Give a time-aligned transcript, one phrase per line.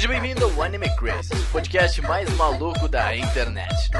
[0.00, 3.90] Seja bem-vindo ao Anime Crazy, o podcast mais maluco da internet.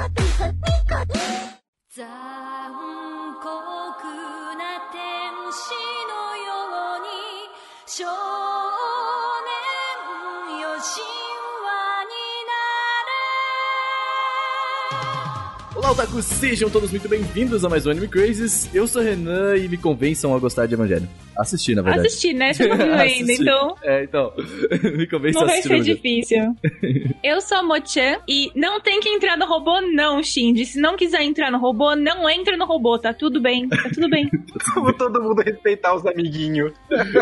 [15.77, 16.23] Olá, Otaku!
[16.23, 18.75] Sejam todos muito bem-vindos a mais um Anime Crazes.
[18.75, 21.07] Eu sou Renan e me convençam a gostar de Evangelho.
[21.41, 22.07] Assistir, na verdade.
[22.07, 22.53] Assistir, né?
[22.53, 24.33] Você não viu ainda, então É, então.
[24.97, 26.55] me convençam não vai ser difícil.
[27.25, 30.65] Eu sou a Mochan e não tem que entrar no robô, não, Shinji.
[30.67, 33.69] Se não quiser entrar no robô, não entra no robô, tá tudo bem.
[33.69, 34.29] Tá tudo bem.
[34.75, 36.73] Vamos todo mundo respeitar os amiguinhos.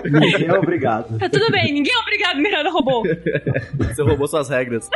[0.04, 1.19] Ninguém é obrigado.
[1.19, 3.02] Tá tudo bem, ninguém é obrigado a entrar no robô.
[3.77, 4.88] Você roubou suas regras.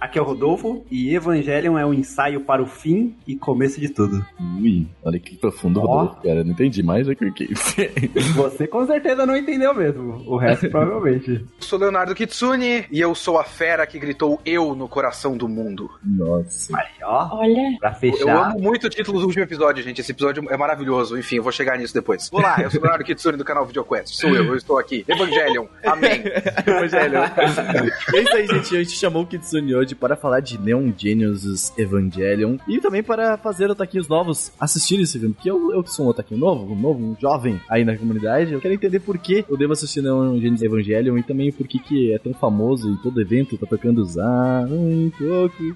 [0.00, 3.88] Aqui é o Rodolfo e Evangelion é um ensaio para o fim e começo de
[3.88, 4.24] tudo.
[4.60, 5.86] Ui, olha que profundo, Ó.
[5.86, 6.42] Rodolfo, cara.
[6.42, 7.24] Não entendi mais é que
[8.34, 10.22] Você com certeza não entendeu mesmo.
[10.26, 11.30] O resto provavelmente.
[11.32, 15.48] Eu sou Leonardo Kitsune e eu sou a fera que gritou eu no coração do
[15.48, 15.90] mundo.
[16.04, 16.76] Nossa.
[16.76, 17.76] Aí, ó, Olha.
[17.80, 18.50] pra Eu fechar.
[18.50, 20.00] amo muito o título do último episódio, gente.
[20.00, 21.18] Esse episódio é maravilhoso.
[21.18, 22.28] Enfim, eu vou chegar nisso depois.
[22.32, 24.14] Olá, eu sou o Leonardo Kitsune do canal VideoQuest.
[24.14, 25.04] Sou eu, eu estou aqui.
[25.08, 25.66] Evangelion.
[25.84, 26.22] Amém.
[26.66, 27.18] Evangelho.
[27.18, 28.76] é isso aí, gente.
[28.76, 33.36] A gente chamou o Kitsune hoje para falar de Neon Genius Evangelion e também para
[33.36, 35.34] fazer otaquinhos novos assistirem esse filme.
[35.40, 37.31] Que eu, eu que sou um otaquinho novo, um novo, um jovem
[37.68, 38.52] aí na comunidade.
[38.52, 41.78] Eu quero entender por que eu devo assistir Neon Genius Evangelion e também por que,
[41.78, 45.74] que é tão famoso e todo evento tá tocando Zá, um toque.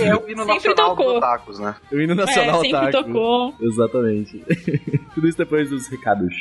[0.00, 1.16] É o hino Sempre nacional dos tocou.
[1.16, 1.74] otakus, né?
[1.92, 3.04] O hino nacional é, sempre otaku.
[3.08, 3.54] tocou.
[3.60, 4.42] Exatamente.
[5.14, 6.34] Tudo isso depois dos recados.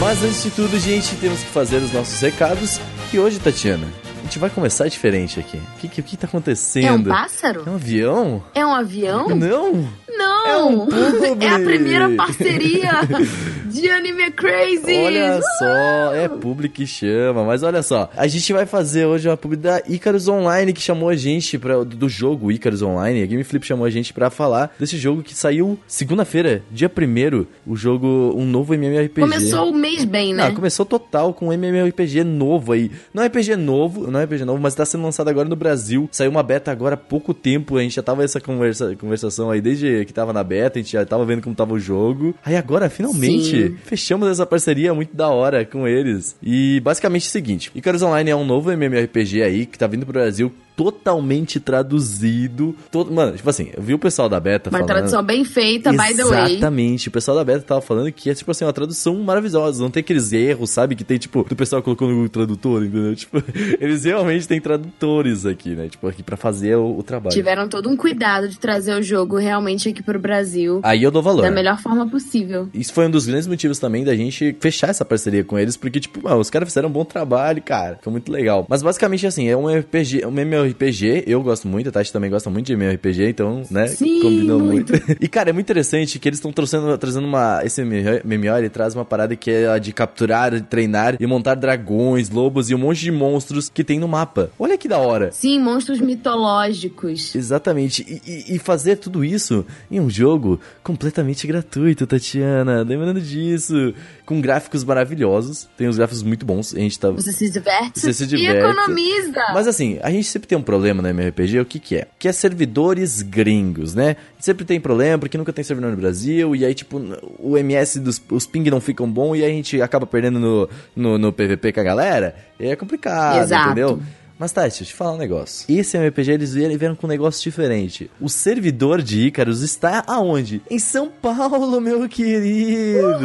[0.00, 2.80] Mas antes de tudo, gente, temos que fazer os nossos recados.
[3.12, 3.86] E hoje, Tatiana,
[4.32, 5.58] gente vai começar diferente aqui.
[5.58, 6.86] O que, que, que tá acontecendo?
[6.86, 7.64] É um pássaro?
[7.66, 8.44] É um avião?
[8.54, 9.28] É um avião?
[9.28, 9.88] Não!
[10.16, 10.46] Não!
[10.46, 10.88] É um!
[11.42, 12.90] É a primeira parceria
[13.66, 14.96] de Anime Crazy!
[14.96, 19.36] Olha só, é publi que chama, mas olha só, a gente vai fazer hoje uma
[19.36, 23.42] publi da Icarus Online que chamou a gente pra, do jogo Icarus Online, a Game
[23.44, 28.06] Flip chamou a gente pra falar desse jogo que saiu segunda-feira, dia 1 o jogo,
[28.36, 29.20] um novo MMORPG.
[29.20, 30.50] Começou o mês bem, né?
[30.52, 32.90] Começou total com um MMORPG novo aí.
[33.12, 36.08] Não é RPG novo, não é RPG novo, mas tá sendo lançado agora no Brasil.
[36.12, 37.76] Saiu uma beta agora há pouco tempo.
[37.76, 40.92] A gente já tava essa conversa, conversação aí desde que tava na beta, a gente
[40.92, 42.34] já tava vendo como tava o jogo.
[42.44, 43.76] Aí agora, finalmente, Sim.
[43.84, 46.36] fechamos essa parceria muito da hora com eles.
[46.42, 50.04] E basicamente é o seguinte: Icarus Online é um novo MMORPG aí que tá vindo
[50.04, 52.74] pro Brasil totalmente traduzido.
[52.90, 54.88] Todo, mano, tipo assim, eu vi o pessoal da beta Uma falando.
[54.88, 56.52] tradução bem feita, by the way.
[56.52, 57.08] Exatamente.
[57.08, 59.82] O pessoal da beta tava falando que é, tipo assim, uma tradução maravilhosa.
[59.82, 60.94] Não tem aqueles erros, sabe?
[60.94, 63.12] Que tem, tipo, do pessoal colocou no tradutor, entendeu?
[63.22, 63.42] Tipo,
[63.80, 65.88] eles realmente têm tradutores aqui, né?
[65.88, 67.32] Tipo, aqui pra fazer o, o trabalho.
[67.34, 71.22] Tiveram todo um cuidado de trazer o jogo realmente aqui pro Brasil Aí eu dou
[71.22, 71.42] valor.
[71.42, 72.68] da melhor forma possível.
[72.74, 76.00] Isso foi um dos grandes motivos também da gente fechar essa parceria com eles, porque,
[76.00, 77.98] tipo, mano, os caras fizeram um bom trabalho, cara.
[78.02, 78.66] Foi muito legal.
[78.68, 80.30] Mas basicamente, assim, é um RPG, um
[80.64, 81.24] MMORPG.
[81.26, 83.86] Eu gosto muito, a Tati também gosta muito de MMORPG, então, né?
[83.88, 84.92] Sim, combinou muito.
[84.92, 85.16] muito.
[85.20, 87.60] e, cara, é muito interessante que eles estão trazendo, trazendo uma.
[87.64, 92.30] Esse MMO, ele traz uma parada que é a de capturar, treinar e montar dragões,
[92.30, 94.50] lobos e um monte de monstros que tem no mapa.
[94.58, 95.30] Olha que da hora.
[95.32, 97.34] Sim, monstros mitológicos.
[97.34, 98.02] Exatamente.
[98.08, 102.82] E, e- e fazer tudo isso em um jogo completamente gratuito, Tatiana.
[102.82, 103.94] Lembrando disso.
[104.24, 105.68] Com gráficos maravilhosos.
[105.76, 106.74] Tem uns gráficos muito bons.
[106.74, 107.10] A gente tá.
[107.10, 108.58] Você se diverte Você se e diverte.
[108.58, 109.40] economiza.
[109.52, 112.06] Mas assim, a gente sempre tem um problema no MMORPG, o que que é?
[112.18, 114.16] Que é servidores gringos, né?
[114.38, 117.00] Sempre tem problema porque nunca tem servidor no Brasil, e aí, tipo,
[117.38, 120.68] o MS dos os ping não ficam bom, e aí a gente acaba perdendo no,
[120.94, 123.66] no, no PVP com a galera, e é complicado, Exato.
[123.66, 124.00] entendeu?
[124.42, 125.72] Mas, Tati, deixa eu te falar um negócio.
[125.72, 128.10] Esse MMORPG, eles vieram, vieram com um negócio diferente.
[128.20, 130.60] O servidor de Icarus está aonde?
[130.68, 133.22] Em São Paulo, meu querido!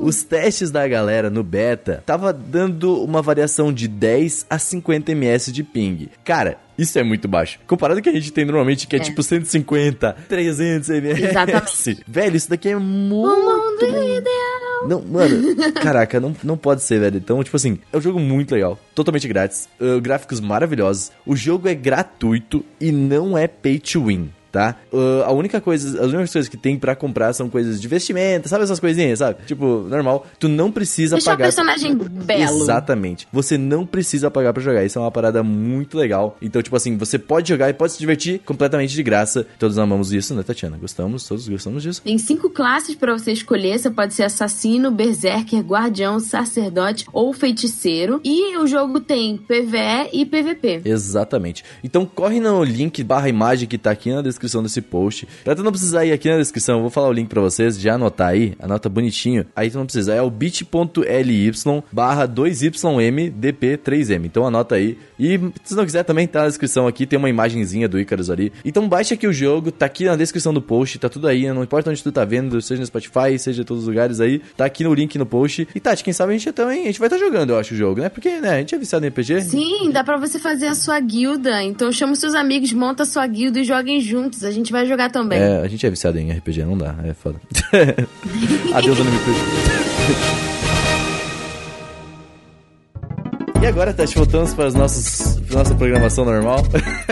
[0.00, 5.52] Os testes da galera no beta tava dando uma variação de 10 a 50 ms
[5.52, 6.08] de ping.
[6.24, 7.58] Cara, isso é muito baixo.
[7.66, 9.02] Comparado com o que a gente tem normalmente, que é, É.
[9.02, 11.22] tipo 150, 300 ms.
[11.24, 12.04] Exatamente.
[12.06, 13.84] Velho, isso daqui é O muito...
[13.84, 14.88] mundo ideal.
[14.88, 17.16] Não, mano, caraca, não, não pode ser, velho.
[17.16, 21.10] Então, tipo assim, é um jogo muito legal, totalmente grátis, uh, gráficos maravilhosos.
[21.26, 24.30] O jogo é gratuito e não é pay to win.
[24.50, 24.76] Tá?
[24.90, 28.48] Uh, a única coisa, as únicas coisas que tem pra comprar são coisas de vestimenta,
[28.48, 29.40] sabe essas coisinhas, sabe?
[29.46, 30.26] Tipo, normal.
[30.38, 31.44] Tu não precisa Deixar o pagar.
[31.44, 32.62] personagem belo.
[32.62, 33.28] Exatamente.
[33.30, 34.84] Você não precisa pagar pra jogar.
[34.84, 36.36] Isso é uma parada muito legal.
[36.40, 39.46] Então, tipo assim, você pode jogar e pode se divertir completamente de graça.
[39.58, 40.78] Todos amamos isso, né, Tatiana?
[40.78, 42.00] Gostamos, todos gostamos disso.
[42.02, 43.78] Tem cinco classes pra você escolher.
[43.78, 48.20] Você pode ser assassino, berserker, guardião, sacerdote ou feiticeiro.
[48.24, 50.80] E o jogo tem PVE e PVP.
[50.86, 51.62] Exatamente.
[51.84, 55.26] Então corre no link barra imagem que tá aqui na descrição descrição desse post.
[55.44, 57.78] Pra tu não precisar ir aqui na descrição, eu vou falar o link pra vocês,
[57.78, 59.44] já anotar aí, anota bonitinho.
[59.54, 61.52] Aí tu não precisa, é o bit.ly
[61.92, 64.24] barra 2ymdp3m.
[64.24, 64.96] Então anota aí.
[65.18, 68.52] E se não quiser também tá na descrição aqui, tem uma imagenzinha do Icarus ali.
[68.64, 71.64] Então baixa aqui o jogo, tá aqui na descrição do post, tá tudo aí, não
[71.64, 74.64] importa onde tu tá vendo, seja no Spotify, seja em todos os lugares aí, tá
[74.64, 75.66] aqui no link no post.
[75.74, 77.74] E Tati, quem sabe a gente também, a gente vai estar tá jogando, eu acho,
[77.74, 78.08] o jogo, né?
[78.08, 79.42] Porque, né, a gente é viciado em RPG.
[79.42, 81.62] Sim, dá pra você fazer a sua guilda.
[81.62, 84.27] Então chama os seus amigos, monta a sua guilda e joguem juntos.
[84.42, 85.38] A gente vai jogar também.
[85.38, 87.40] É, a gente é viciado em RPG, não dá, é foda.
[88.74, 90.44] Adeus, anime crush.
[93.60, 96.62] E agora, Tati, voltamos para, os nossos, para nossa programação normal.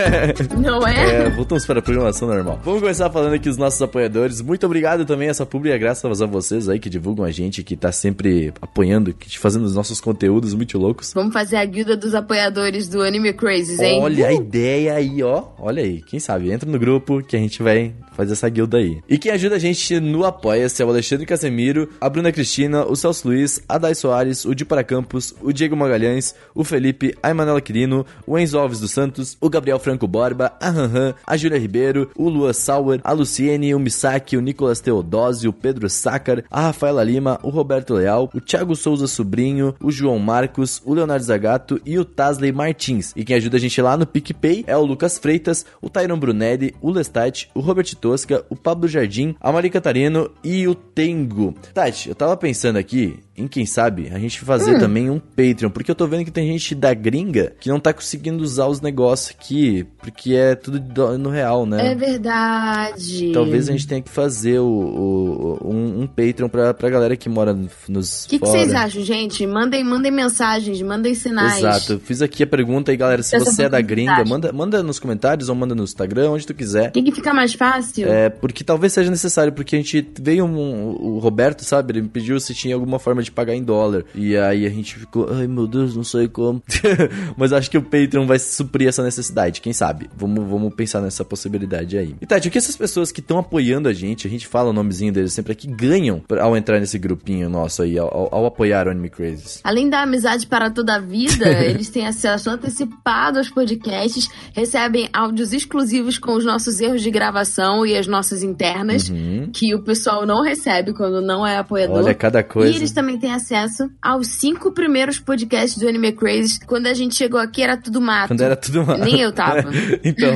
[0.57, 1.25] Não é?
[1.25, 2.61] É, voltamos para a programação normal.
[2.63, 4.39] Vamos começar falando aqui os nossos apoiadores.
[4.39, 7.75] Muito obrigado também a essa pública, graças a vocês aí que divulgam a gente, que
[7.75, 11.11] tá sempre apoiando, que fazendo os nossos conteúdos muito loucos.
[11.13, 14.01] Vamos fazer a guilda dos apoiadores do Anime Crazes, hein?
[14.01, 15.43] Olha a ideia aí, ó.
[15.59, 18.99] Olha aí, quem sabe, entra no grupo que a gente vai fazer essa guilda aí.
[19.09, 22.95] E quem ajuda a gente no Apoia-se é o Alexandre Casemiro, a Bruna Cristina, o
[22.95, 27.29] Celso Luiz, a Dai Soares, o Di Para Campos, o Diego Magalhães, o Felipe, a
[27.29, 31.59] Emanuela Quirino, o Enzo Alves dos Santos, o Gabriel Franco Borba, a Ranhan, a Júlia
[31.59, 36.61] Ribeiro, o Lua Sauer, a Luciene, o Misaki, o Nicolas Teodósio, o Pedro Sácar, a
[36.61, 41.79] Rafaela Lima, o Roberto Leal, o Thiago Souza Sobrinho, o João Marcos, o Leonardo Zagato
[41.85, 43.13] e o Tasley Martins.
[43.15, 46.73] E quem ajuda a gente lá no PicPay é o Lucas Freitas, o Tyron Brunelli,
[46.81, 51.53] o Lestat, o Robert Tosca, o Pablo Jardim, a Mari Catarino e o Tengo.
[51.73, 54.79] Tati, eu tava pensando aqui em quem sabe a gente fazer Hum.
[54.79, 57.93] também um Patreon, porque eu tô vendo que tem gente da gringa que não tá
[57.93, 61.91] conseguindo usar os negócios aqui, porque é tudo do- no real, né?
[61.91, 63.31] É verdade.
[63.33, 67.29] Talvez a gente tenha que fazer o, o- um, um Patreon pra, pra galera que
[67.29, 67.55] mora
[67.87, 69.45] nos O que, que vocês acham, gente?
[69.45, 71.57] Mandem, mandem mensagens, mandem sinais.
[71.59, 73.21] Exato, fiz aqui a pergunta aí, galera.
[73.23, 76.45] Se Essa você é da gringa, manda, manda nos comentários ou manda no Instagram, onde
[76.45, 76.89] tu quiser.
[76.89, 78.07] O que, que fica mais fácil?
[78.07, 81.93] É, porque talvez seja necessário, porque a gente veio um, o Roberto, sabe?
[81.93, 84.03] Ele me pediu se tinha alguma forma de pagar em dólar.
[84.15, 86.61] E aí a gente ficou, ai meu Deus, não sei como.
[87.37, 90.09] Mas acho que o Patreon vai suprir essa necessidade, quem sabe?
[90.15, 92.15] Vamos, vamos pensar nessa possibilidade aí.
[92.21, 94.73] E Tati, o que essas pessoas que estão apoiando a gente, a gente fala o
[94.73, 98.87] nomezinho deles sempre aqui, ganham ao entrar nesse grupinho nosso aí, ao, ao- ao apoiar
[98.87, 99.59] o Anime Crazes?
[99.63, 105.53] Além da amizade para toda a vida, eles têm acesso antecipado aos podcasts, recebem áudios
[105.53, 109.49] exclusivos com os nossos erros de gravação e as nossas internas, Uhum.
[109.53, 111.97] que o pessoal não recebe quando não é apoiador.
[111.97, 112.71] Olha cada coisa.
[112.73, 116.59] E eles também têm acesso aos cinco primeiros podcasts do Anime Crazy.
[116.65, 118.29] Quando a gente chegou aqui era tudo mato.
[118.29, 118.97] Quando era tudo uma...
[118.97, 119.69] Nem eu tava.
[120.03, 120.33] então,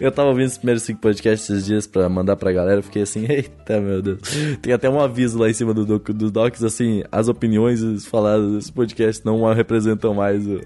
[0.00, 3.26] eu tava ouvindo os primeiros cinco podcasts esses dias pra mandar pra galera, fiquei assim,
[3.30, 4.20] eita meu Deus.
[4.60, 8.52] Tem até um aviso lá em cima do, doc, do docs, assim, as opiniões faladas
[8.52, 10.60] desse podcast não representam mais o...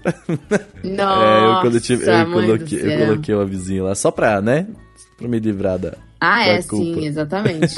[0.83, 4.11] Nossa, é, eu, quando eu, tive, eu, do coloquei, eu coloquei o avisinho lá, só
[4.11, 4.67] pra, né,
[5.17, 5.95] pra me livrar da...
[6.23, 7.73] Ah, é, sim, exatamente.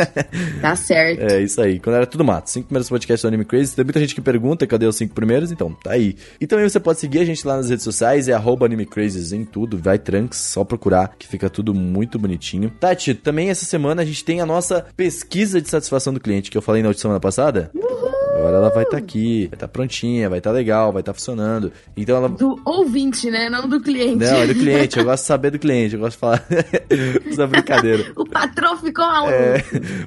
[0.62, 1.22] tá certo.
[1.22, 1.80] É, isso aí.
[1.80, 2.50] Quando era tudo mato.
[2.50, 3.74] Cinco primeiros podcasts do Anime Crazy.
[3.74, 6.18] Tem muita gente que pergunta cadê os cinco primeiros, então tá aí.
[6.42, 9.32] E também você pode seguir a gente lá nas redes sociais, é arroba Anime Crazes
[9.32, 9.78] em tudo.
[9.78, 12.70] Vai tranks, só procurar, que fica tudo muito bonitinho.
[12.70, 16.58] Tati, também essa semana a gente tem a nossa pesquisa de satisfação do cliente, que
[16.58, 17.72] eu falei na última semana passada.
[18.36, 21.72] Agora ela vai estar aqui, vai estar prontinha, vai estar legal, vai estar funcionando.
[21.96, 22.28] Então ela.
[22.28, 23.50] Do ouvinte, né?
[23.50, 24.18] Não do cliente.
[24.18, 26.44] Não, é do cliente, eu gosto de saber do cliente, eu gosto de falar
[27.32, 28.12] essa brincadeira.
[28.18, 29.32] O patrão ficou maluco.
[29.32, 29.64] É,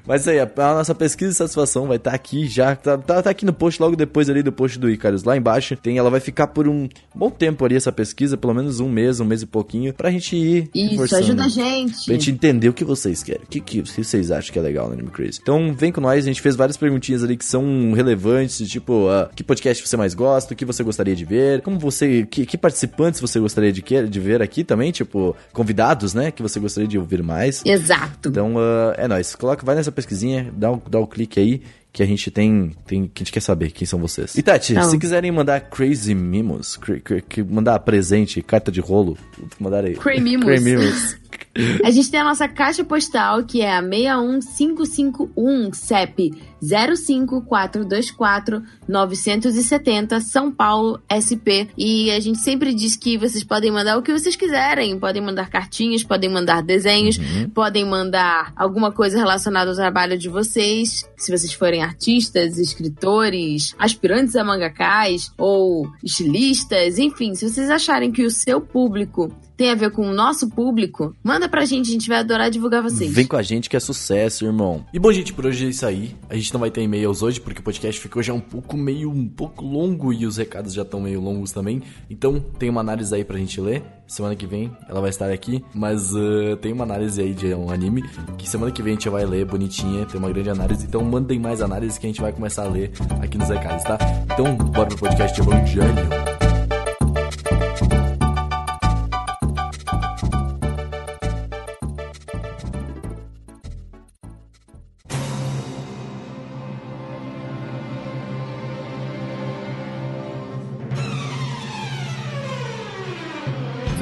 [0.06, 2.74] mas aí, a, a nossa pesquisa de satisfação vai estar aqui já.
[2.76, 5.24] Tá, tá, tá aqui no post, logo depois ali do post do Icarus.
[5.24, 8.80] Lá embaixo tem, ela vai ficar por um bom tempo ali, essa pesquisa, pelo menos
[8.80, 10.68] um mês, um mês e pouquinho, pra gente ir.
[10.74, 12.04] Isso, ajuda a gente.
[12.04, 14.62] Pra gente entender o que vocês querem, o que, que, que vocês acham que é
[14.62, 15.38] legal no Anime Crazy.
[15.40, 19.30] Então vem com nós, a gente fez várias perguntinhas ali que são relevantes, tipo, ah,
[19.34, 22.56] que podcast você mais gosta, o que você gostaria de ver, como você, que, que
[22.58, 26.88] participantes você gostaria de, que- de ver aqui também, tipo, convidados, né, que você gostaria
[26.88, 27.62] de ouvir mais.
[27.64, 28.15] Exato.
[28.24, 29.34] Então ah, é nóis.
[29.34, 31.62] Coloca, vai nessa pesquisinha, dá o, dá o clique aí.
[31.92, 33.06] Que a gente tem, tem.
[33.06, 34.34] Que a gente quer saber quem são vocês.
[34.36, 34.82] E Tati, bom.
[34.82, 39.16] se quiserem mandar crazy mimos, cra- que mandar presente, carta de rolo,
[39.58, 39.94] mandar aí.
[39.94, 40.44] Cremimos.
[40.44, 41.16] Cremimos.
[41.84, 46.32] A gente tem a nossa caixa postal, que é a 61551 CEP
[46.62, 51.68] 05424 970 São Paulo SP.
[51.76, 54.98] E a gente sempre diz que vocês podem mandar o que vocês quiserem.
[54.98, 57.50] Podem mandar cartinhas, podem mandar desenhos, Uhum.
[57.50, 61.04] podem mandar alguma coisa relacionada ao trabalho de vocês.
[61.16, 68.24] Se vocês forem artistas, escritores, aspirantes a mangakais ou estilistas, enfim, se vocês acharem que
[68.24, 72.08] o seu público tem a ver com o nosso público, manda pra gente, a gente
[72.08, 73.12] vai adorar divulgar vocês.
[73.12, 74.84] Vem com a gente que é sucesso, irmão.
[74.92, 76.14] E bom, gente, por hoje é isso aí.
[76.28, 79.10] A gente não vai ter e-mails hoje, porque o podcast ficou já um pouco meio
[79.10, 81.82] um pouco longo e os recados já estão meio longos também.
[82.10, 83.82] Então tem uma análise aí pra gente ler.
[84.06, 87.70] Semana que vem ela vai estar aqui, mas uh, tem uma análise aí de um
[87.70, 88.04] anime
[88.38, 90.86] que semana que vem a gente vai ler bonitinha, tem uma grande análise.
[90.86, 93.98] Então mandem mais análises que a gente vai começar a ler aqui nos recados, tá?
[94.32, 96.45] Então bora pro podcast Evangelho.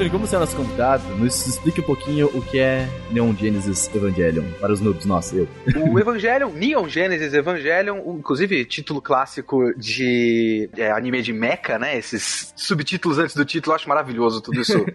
[0.05, 3.89] Felipe, como você é nosso convidado, nos explique um pouquinho o que é Neon Genesis
[3.93, 5.47] Evangelion para os noobs, nossa, eu.
[5.89, 11.97] O Evangelion, Neon Genesis Evangelion, inclusive título clássico de é, anime de mecha, né?
[11.97, 14.85] Esses subtítulos antes do título, eu acho maravilhoso tudo isso.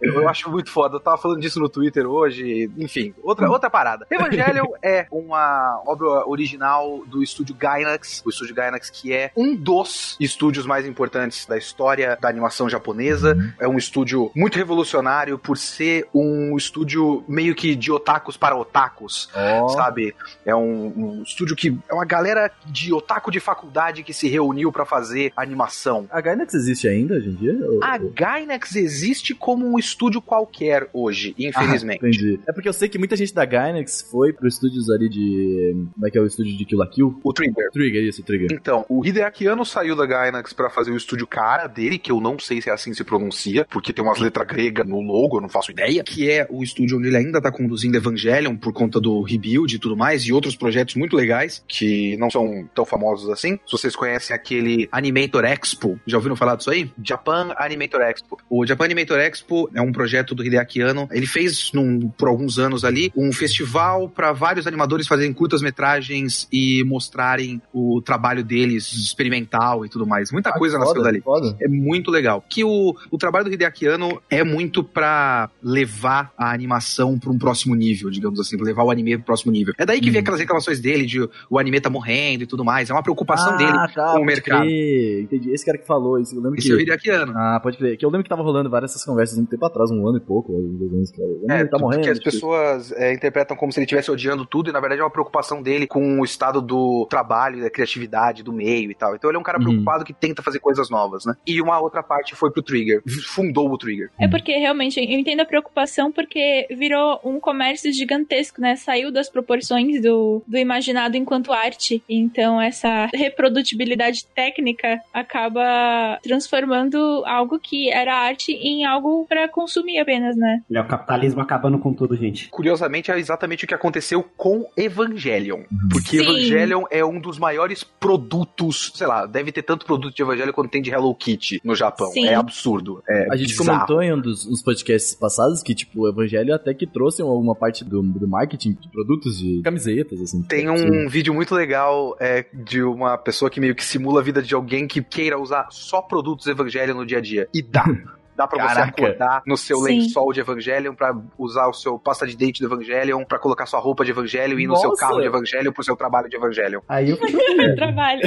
[0.00, 0.96] eu, eu acho muito foda.
[0.96, 4.06] Eu tava falando disso no Twitter hoje, enfim, outra, outra parada.
[4.10, 10.16] Evangelion é uma obra original do estúdio Gainax, o estúdio Gainax que é um dos
[10.18, 13.36] estúdios mais importantes da história da animação japonesa.
[13.60, 19.28] É um estúdio muito revolucionário por ser um estúdio meio que de otakus para otakus
[19.74, 20.14] sabe?
[20.44, 20.86] É um,
[21.18, 25.32] um estúdio que é uma galera de otaku de faculdade que se reuniu pra fazer
[25.36, 26.06] animação.
[26.10, 27.54] A Gainax existe ainda hoje em dia?
[27.68, 32.00] Ou- A Gainax existe como um estúdio qualquer hoje, infelizmente.
[32.04, 32.40] Ah, entendi.
[32.46, 35.86] É porque eu sei que muita gente da Gainax foi pro estúdios ali de.
[35.94, 37.20] Como é que é o estúdio de Kill la Kill?
[37.22, 37.70] O Trigger.
[37.72, 38.48] Trigger, isso, Trigger.
[38.52, 42.20] Então, o Hideaki Anno saiu da Gainax pra fazer o estúdio cara dele, que eu
[42.20, 45.40] não sei se é assim se pronuncia, porque tem umas letras gregas no logo, eu
[45.40, 49.00] não faço ideia, que é o estúdio onde ele ainda tá conduzindo Evangelion por conta
[49.00, 53.28] do rebuild e tudo mais, e outros projetos muito legais, que não são tão famosos
[53.30, 53.58] assim.
[53.66, 56.90] Se vocês conhecem aquele Animator Expo, já ouviram falar disso aí?
[57.02, 58.38] Japan Animator Expo.
[58.48, 62.58] O Japan Animator Expo é um projeto do Hideaki Anno, ele fez num- por alguns
[62.58, 68.92] anos ali um festival para vários animadores fazerem curtas metragens e mostrarem o trabalho deles
[68.92, 70.30] experimental e tudo mais.
[70.32, 71.20] Muita coisa nasceu dali.
[71.20, 71.56] Foda.
[71.60, 72.44] É muito legal.
[72.48, 77.38] Que o, o trabalho do Hideaki Anno é muito pra levar a animação pra um
[77.38, 79.74] próximo nível, digamos assim, pra levar o anime pro próximo nível.
[79.78, 82.90] É daí que vem aquelas reclamações dele de o anime tá morrendo e tudo mais.
[82.90, 84.62] É uma preocupação dele tá, com o mercado.
[84.62, 85.22] crer.
[85.22, 85.50] Entendi.
[85.50, 86.82] Esse cara que falou isso, eu lembro Esse é o que.
[86.82, 87.32] Hideaki Anno.
[87.36, 87.96] Ah, pode crer.
[87.96, 90.20] Que eu lembro que tava rolando várias essas conversas um tempo atrás, um ano e
[90.20, 91.28] pouco, dois anos, cara.
[91.56, 92.02] É, Ele tá morrendo.
[92.02, 95.00] que as tipo, pessoas é, interpretam como se ele estivesse odiando tudo, e na verdade
[95.00, 99.14] é uma preocupação dele com o estado do trabalho, da criatividade, do meio e tal.
[99.14, 99.64] Então ele é um cara Uhum.
[99.64, 101.34] preocupado que tenta fazer coisas novas, né?
[101.46, 104.10] E uma outra parte foi pro Trigger, fundou o Trigger.
[104.18, 108.76] É porque realmente eu entendo a preocupação porque virou um comércio gigantesco, né?
[108.76, 112.02] Saiu das proporções do, do imaginado enquanto arte.
[112.08, 120.36] Então essa reprodutibilidade técnica acaba transformando algo que era arte em algo pra consumir apenas,
[120.36, 120.60] né?
[120.72, 122.48] É o capitalismo acabando com tudo, gente.
[122.48, 125.62] Curiosamente, é exatamente o que aconteceu com Evangelion.
[125.90, 126.22] Porque Sim.
[126.22, 130.70] Evangelion é um dos maiores produtos, sei lá, deve ter tanto produto de Evangelion quanto
[130.70, 132.08] tem de Hello Kitty no Japão.
[132.08, 132.26] Sim.
[132.26, 133.02] É absurdo.
[133.08, 133.86] É A gente bizarro.
[133.86, 137.84] comentou um dos nos podcasts passados que, tipo, o Evangelho até que trouxe alguma parte
[137.84, 140.42] do, do marketing de produtos, de camisetas, assim.
[140.42, 144.42] Tem um vídeo muito legal é, de uma pessoa que meio que simula a vida
[144.42, 147.48] de alguém que queira usar só produtos Evangelion no dia a dia.
[147.54, 147.84] E dá.
[148.36, 149.84] Dá pra você acordar no seu Sim.
[150.00, 153.80] lençol de Evangelion pra usar o seu pasta de dente do Evangelion, pra colocar sua
[153.80, 156.80] roupa de Evangelion e ir no seu carro de Evangelion pro seu trabalho de Evangelion.
[156.88, 157.18] Aí eu
[157.76, 158.20] Trabalho.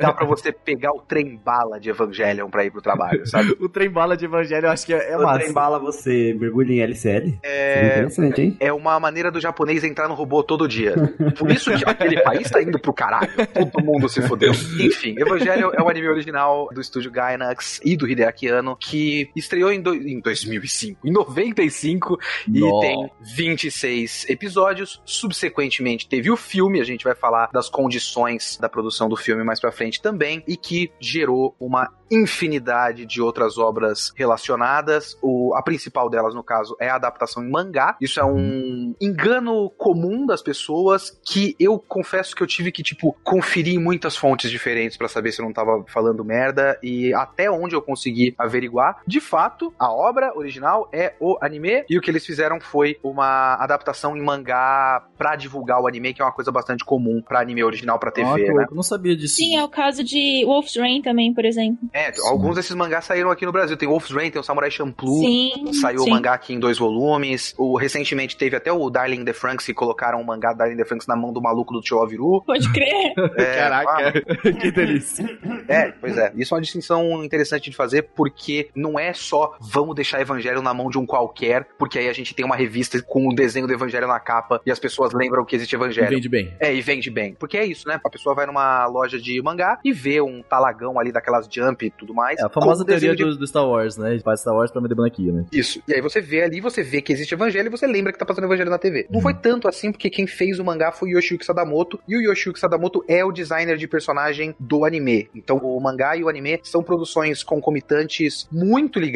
[0.00, 3.56] Dá pra você pegar o trem bala de Evangelion pra ir pro trabalho, sabe?
[3.60, 5.40] O trem bala de Evangelho eu acho que é, é o massa.
[5.40, 7.24] trem bala você mergulha em LCL.
[7.24, 8.56] Seria É, interessante, hein?
[8.60, 10.94] é uma maneira do japonês entrar no robô todo dia.
[11.38, 13.30] Por isso que aquele país tá indo pro caralho.
[13.52, 14.52] Todo mundo se fodeu.
[14.52, 19.72] Enfim, Evangelho é um anime original do estúdio Gainax e do Hideaki Anno, que estreou
[19.72, 22.80] em, do- em 2005, em 95, e Nó.
[22.80, 25.00] tem 26 episódios.
[25.04, 29.60] Subsequentemente teve o filme, a gente vai falar das condições da produção do filme mais
[29.60, 35.16] pra frente também, e que gerou uma infinidade de outras obras relacionadas.
[35.22, 37.96] O, a principal delas, no caso, é a adaptação em mangá.
[38.00, 43.16] Isso é um engano comum das pessoas que eu confesso que eu tive que, tipo,
[43.24, 47.50] conferir em muitas fontes diferentes pra saber se eu não tava falando merda e até
[47.50, 49.00] onde eu consegui averiguar.
[49.06, 53.54] De fato, a obra original é o anime e o que eles fizeram foi uma
[53.54, 57.62] adaptação em mangá pra divulgar o anime, que é uma coisa bastante comum pra anime
[57.62, 58.66] original pra TV, que né?
[58.70, 59.36] eu não sabia disso.
[59.36, 61.88] Sim, é o caso de Wolf's Rain também, por exemplo.
[61.92, 63.76] É, alguns desses mangás saíram aqui no Brasil.
[63.76, 65.20] Tem Wolf's Rain, tem o Samurai Champloo.
[65.20, 65.72] Sim.
[65.80, 66.10] Saiu o sim.
[66.10, 67.54] mangá aqui em dois volumes.
[67.58, 70.78] O, recentemente teve até o Darling in the Franks, que colocaram o mangá Darling in
[70.78, 72.42] the Franks na mão do maluco do Tio Aviru.
[72.44, 73.14] Pode crer.
[73.36, 74.22] É, Caraca,
[74.60, 75.38] que delícia.
[75.68, 76.32] É, pois é.
[76.36, 80.72] Isso é uma distinção interessante de fazer, porque não é só vamos deixar Evangelho na
[80.74, 83.72] mão de um qualquer, porque aí a gente tem uma revista com o desenho do
[83.72, 86.08] Evangelho na capa e as pessoas lembram que existe Evangelho.
[86.10, 86.54] Vende bem.
[86.60, 87.34] É, e vende bem.
[87.34, 88.00] Porque é isso, né?
[88.04, 91.90] A pessoa vai numa loja de mangá e vê um talagão ali daquelas jump e
[91.90, 92.38] tudo mais.
[92.38, 94.18] É a famosa teoria de- do, do Star Wars, né?
[94.20, 95.44] Faz Star Wars pra vender bonequinho, né?
[95.52, 95.82] Isso.
[95.88, 98.24] E aí você vê ali, você vê que existe Evangelho e você lembra que tá
[98.26, 99.06] passando Evangelho na TV.
[99.10, 102.20] Não foi tanto assim, porque quem fez o mangá foi o Yoshiyuki Sadamoto, e o
[102.20, 105.28] Yoshiyuki Sadamoto é o designer de personagem do anime.
[105.34, 109.15] Então o mangá e o anime são produções concomitantes muito ligadas,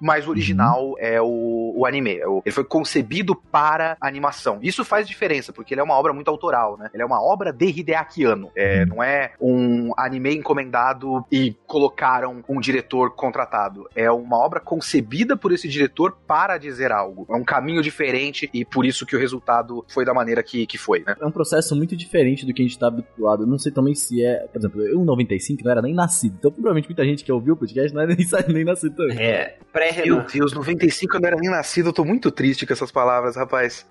[0.00, 2.16] mas o original é o, o anime.
[2.18, 4.58] É o- Ele foi concebido para animação.
[4.62, 6.90] Isso faz diferença, porque ele é uma obra muito autoral, né?
[6.92, 8.50] Ele é uma obra de Hideaki Anno.
[8.56, 13.88] É, não é um anime encomendado e colocaram um diretor contratado.
[13.94, 17.26] É uma obra concebida por esse diretor para dizer algo.
[17.30, 20.76] É um caminho diferente e por isso que o resultado foi da maneira que, que
[20.78, 21.14] foi, né?
[21.20, 23.42] É um processo muito diferente do que a gente tá habituado.
[23.42, 24.46] Eu não sei também se é.
[24.52, 26.36] Por exemplo, eu em 95 não era nem nascido.
[26.38, 29.18] Então, provavelmente muita gente que ouviu o podcast não era nem, nem nascido também.
[29.18, 30.26] É, Meu pré-Renan.
[30.32, 33.86] Deus, 95 eu não era nem nascido, eu tô muito triste com essas palavras, rapaz.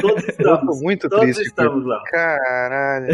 [0.00, 0.82] Todos Eu tô estamos.
[0.82, 1.42] muito Todos triste.
[1.42, 2.02] estamos lá.
[2.06, 3.08] Caralho.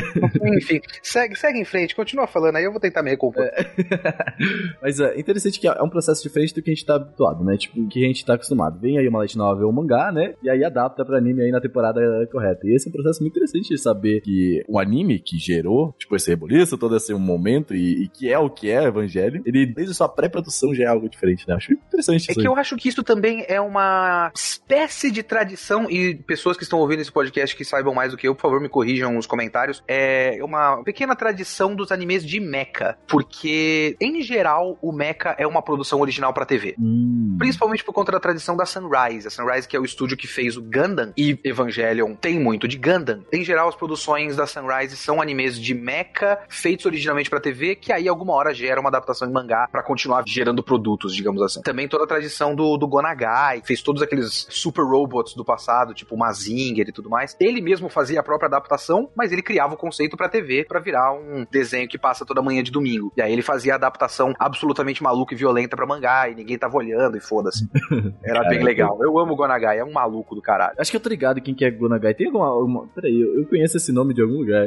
[0.56, 3.44] Enfim, segue, segue em frente, continua falando aí, eu vou tentar me recompor.
[4.82, 7.56] Mas é interessante que é um processo diferente do que a gente tá habituado, né?
[7.56, 8.78] Tipo, o que a gente tá acostumado.
[8.80, 10.34] Vem aí uma light novel, um mangá, né?
[10.42, 12.00] E aí adapta pra anime aí na temporada
[12.32, 12.66] correta.
[12.66, 16.16] E esse é um processo muito interessante de saber que o anime que gerou, tipo,
[16.16, 19.94] esse reboliço, todo esse momento e, e que é o que é Evangelho, ele, desde
[19.94, 21.54] sua pré-produção já é algo diferente, né?
[21.66, 22.46] Acho interessante É que aí.
[22.46, 27.00] eu acho que isso também é uma espécie de tradição, e pessoas que estão ouvindo
[27.00, 29.82] esse podcast que saibam mais do que eu, por favor, me corrijam nos comentários.
[29.88, 35.62] É uma pequena tradição dos animes de mecha, porque, em geral, o mecha é uma
[35.62, 36.74] produção original pra TV.
[36.78, 37.36] Hum.
[37.38, 39.26] Principalmente por conta da tradição da Sunrise.
[39.26, 42.76] A Sunrise, que é o estúdio que fez o Gundam e Evangelion, tem muito de
[42.78, 43.24] Gundam.
[43.32, 47.92] Em geral, as produções da Sunrise são animes de mecha, feitos originalmente pra TV, que
[47.92, 51.55] aí alguma hora gera uma adaptação em mangá pra continuar gerando produtos, digamos assim.
[51.62, 56.16] Também toda a tradição do, do Gonagai, fez todos aqueles super robots do passado, tipo
[56.16, 57.36] Mazinger e tudo mais.
[57.40, 61.12] Ele mesmo fazia a própria adaptação, mas ele criava o conceito pra TV pra virar
[61.12, 63.12] um desenho que passa toda manhã de domingo.
[63.16, 66.76] E aí ele fazia a adaptação absolutamente maluca e violenta pra mangá, e ninguém tava
[66.76, 67.68] olhando e foda-se.
[68.24, 68.98] Era bem legal.
[69.02, 70.74] Eu amo o Gonagai, é um maluco do caralho.
[70.78, 72.14] Acho que eu tô ligado quem que é Gonagai.
[72.14, 72.46] Tem alguma.
[72.46, 72.86] alguma...
[72.94, 74.66] Peraí, eu, eu conheço esse nome de algum lugar.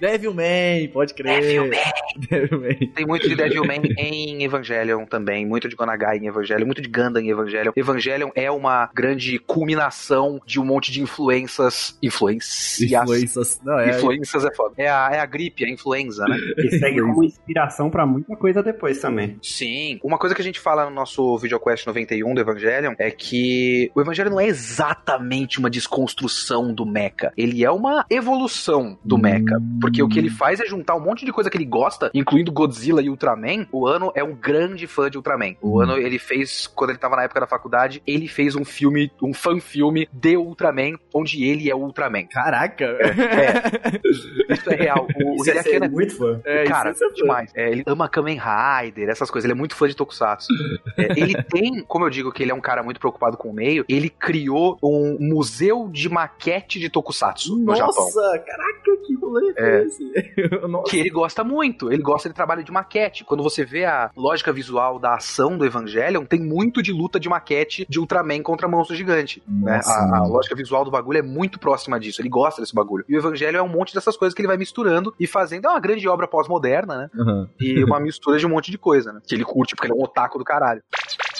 [0.00, 1.40] Devilman, pode crer.
[1.40, 1.78] Devilman.
[2.30, 2.92] Devilman.
[2.94, 5.04] Tem muito de Devilman em Evangelion
[5.36, 7.72] também, muito de Gonagai em Evangelion, muito de Gundam em Evangelion.
[7.76, 11.98] Evangelion é uma grande culminação de um monte de influências.
[12.02, 12.90] Influências.
[12.90, 13.60] Influências.
[13.62, 13.90] Não, é.
[13.90, 14.74] Influências é foda.
[14.78, 16.36] É a, é a gripe, a influenza, né?
[16.56, 19.38] E segue como inspiração pra muita coisa depois também.
[19.42, 20.00] Sim.
[20.02, 24.00] Uma coisa que a gente fala no nosso VideoQuest 91 do Evangelion é que o
[24.00, 27.32] Evangelion não é exatamente uma desconstrução do mecha.
[27.36, 29.60] Ele é uma evolução do mecha.
[29.80, 32.50] Porque o que ele faz é juntar um monte de coisa que ele gosta, incluindo
[32.50, 33.66] Godzilla e Ultraman.
[33.70, 35.25] O Ano é um grande fã de Ultraman.
[35.60, 39.10] O Ano, ele fez, quando ele tava na época da faculdade, ele fez um filme,
[39.22, 42.26] um fan-filme de Ultraman, onde ele é o Ultraman.
[42.26, 42.84] Caraca!
[42.84, 44.52] É.
[44.54, 45.06] Isso é real.
[45.24, 46.40] O, o Isso é Hideaki é muito fã.
[46.44, 47.14] É, isso Cara, é ser fã.
[47.14, 47.52] demais.
[47.54, 49.44] É, ele ama Kamen Rider, essas coisas.
[49.44, 50.48] Ele é muito fã de Tokusatsu.
[50.96, 53.52] É, ele tem, como eu digo que ele é um cara muito preocupado com o
[53.54, 57.94] meio, ele criou um museu de maquete de Tokusatsu no Japão.
[58.04, 59.78] Nossa, caraca, que rolê É.
[59.78, 60.04] é esse?
[60.68, 60.90] Nossa.
[60.90, 63.24] Que ele gosta muito, ele gosta de trabalho de maquete.
[63.24, 67.28] Quando você vê a lógica visual da ação do Evangelion, tem muito de luta de
[67.28, 69.42] maquete de Ultraman contra monstro gigante.
[69.46, 69.80] né?
[69.84, 73.04] A, a lógica visual do bagulho é muito próxima disso, ele gosta desse bagulho.
[73.08, 75.66] E o Evangelho é um monte dessas coisas que ele vai misturando e fazendo.
[75.66, 77.10] É uma grande obra pós-moderna, né?
[77.18, 77.48] Aham.
[77.60, 79.20] E uma mistura de um monte de coisa, né?
[79.26, 80.82] Que ele curte, porque ele é um otaku do caralho.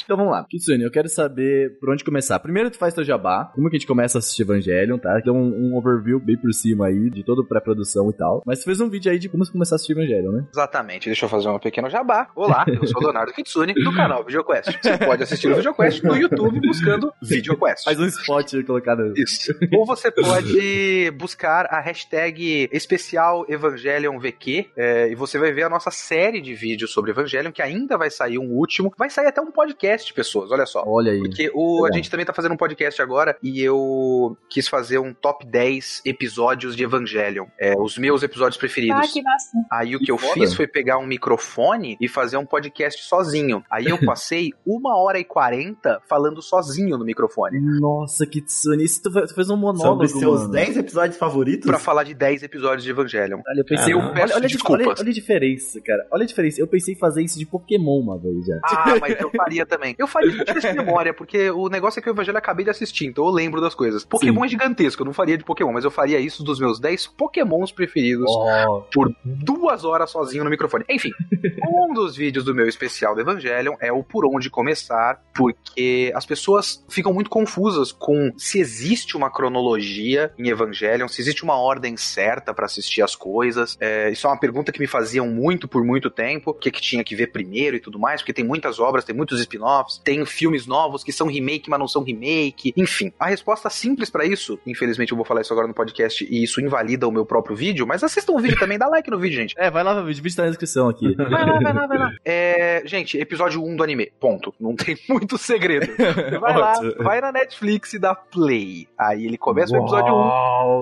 [0.06, 0.46] Então vamos lá.
[0.48, 2.38] Kitsune, eu quero saber por onde começar.
[2.38, 5.18] Primeiro tu faz teu jabá, como que a gente começa a assistir Evangelion, tá?
[5.18, 8.40] Deu um, um overview bem por cima aí de toda a pré-produção e tal.
[8.46, 10.44] Mas tu fez um vídeo aí de como começar a assistir Evangelion, né?
[10.52, 12.28] Exatamente, deixa eu fazer um pequeno jabá.
[12.36, 14.78] Olá, eu sou o Leonardo Kitsune, do canal VideoQuest.
[14.80, 17.82] Você pode assistir o VideoQuest no YouTube buscando VideoQuest.
[17.82, 19.12] Faz um spot colocado.
[19.16, 19.52] Isso.
[19.72, 25.68] Ou você pode buscar a hashtag especial Evangelion VQ é, e você vai ver a
[25.68, 28.92] nossa série de vídeos sobre Evangelion, que ainda vai sair um último.
[28.96, 30.82] Vai sair até um podcast, pessoas, olha só.
[30.86, 31.18] Olha aí.
[31.20, 31.96] Porque o, a Legal.
[31.96, 36.76] gente também tá fazendo um podcast agora e eu quis fazer um top 10 episódios
[36.76, 37.46] de Evangelion.
[37.58, 38.96] É, os meus episódios preferidos.
[38.98, 39.50] Ah, que massa.
[39.72, 40.34] Aí o que, Que eu foda.
[40.34, 43.62] fiz foi pegar um microfone e fazer um podcast sozinho.
[43.70, 47.58] Aí eu passei uma hora e quarenta falando sozinho no microfone.
[47.80, 50.52] Nossa, Kitsune, isso tu fe- tu fez um monólogo, Sobre seus mano.
[50.52, 51.66] 10 episódios favoritos?
[51.66, 53.40] Pra falar de 10 episódios de Evangelion.
[53.48, 54.86] Olha, eu pensei, Eu olha, peço olha, a dif- desculpas.
[54.86, 56.06] olha- olha a diferença, cara.
[56.12, 56.60] Olha a diferença.
[56.60, 58.60] Eu pensei em fazer isso de Pokémon uma vez já.
[58.64, 59.85] Ah, mas eu faria também.
[59.86, 59.94] Também.
[59.98, 63.24] Eu faria tivesse memória, porque o negócio é que o Evangelho acabei de assistir, então
[63.24, 64.04] eu lembro das coisas.
[64.04, 67.06] Pokémon é gigantesco, eu não faria de Pokémon, mas eu faria isso dos meus 10
[67.08, 68.82] Pokémons preferidos Oh.
[68.92, 70.84] por duas horas sozinho no microfone.
[70.88, 71.10] Enfim,
[71.68, 76.24] um dos vídeos do meu especial do Evangelion é o Por Onde Começar, porque as
[76.24, 81.96] pessoas ficam muito confusas com se existe uma cronologia em Evangelion, se existe uma ordem
[81.96, 83.76] certa pra assistir as coisas.
[83.80, 86.80] É, isso é uma pergunta que me faziam muito por muito tempo, o que, que
[86.80, 90.24] tinha que ver primeiro e tudo mais, porque tem muitas obras, tem muitos spin-offs, tem
[90.24, 92.72] filmes novos que são remake, mas não são remake.
[92.76, 96.42] Enfim, a resposta simples pra isso, infelizmente eu vou falar isso agora no podcast e
[96.42, 99.36] isso invalida o meu próprio vídeo, mas assistam o vídeo também, dá like no vídeo,
[99.36, 99.54] gente.
[99.58, 101.14] É, vai lá, o vídeo tá na descrição aqui.
[101.14, 102.12] Vai lá, vai lá, vai lá.
[102.24, 104.12] É, gente, episódio 1 do anime.
[104.20, 104.54] Ponto.
[104.60, 105.86] Não tem muito segredo.
[106.40, 108.86] Vai lá, vai na Netflix e dá play.
[108.98, 110.16] Aí ele começa o episódio 1.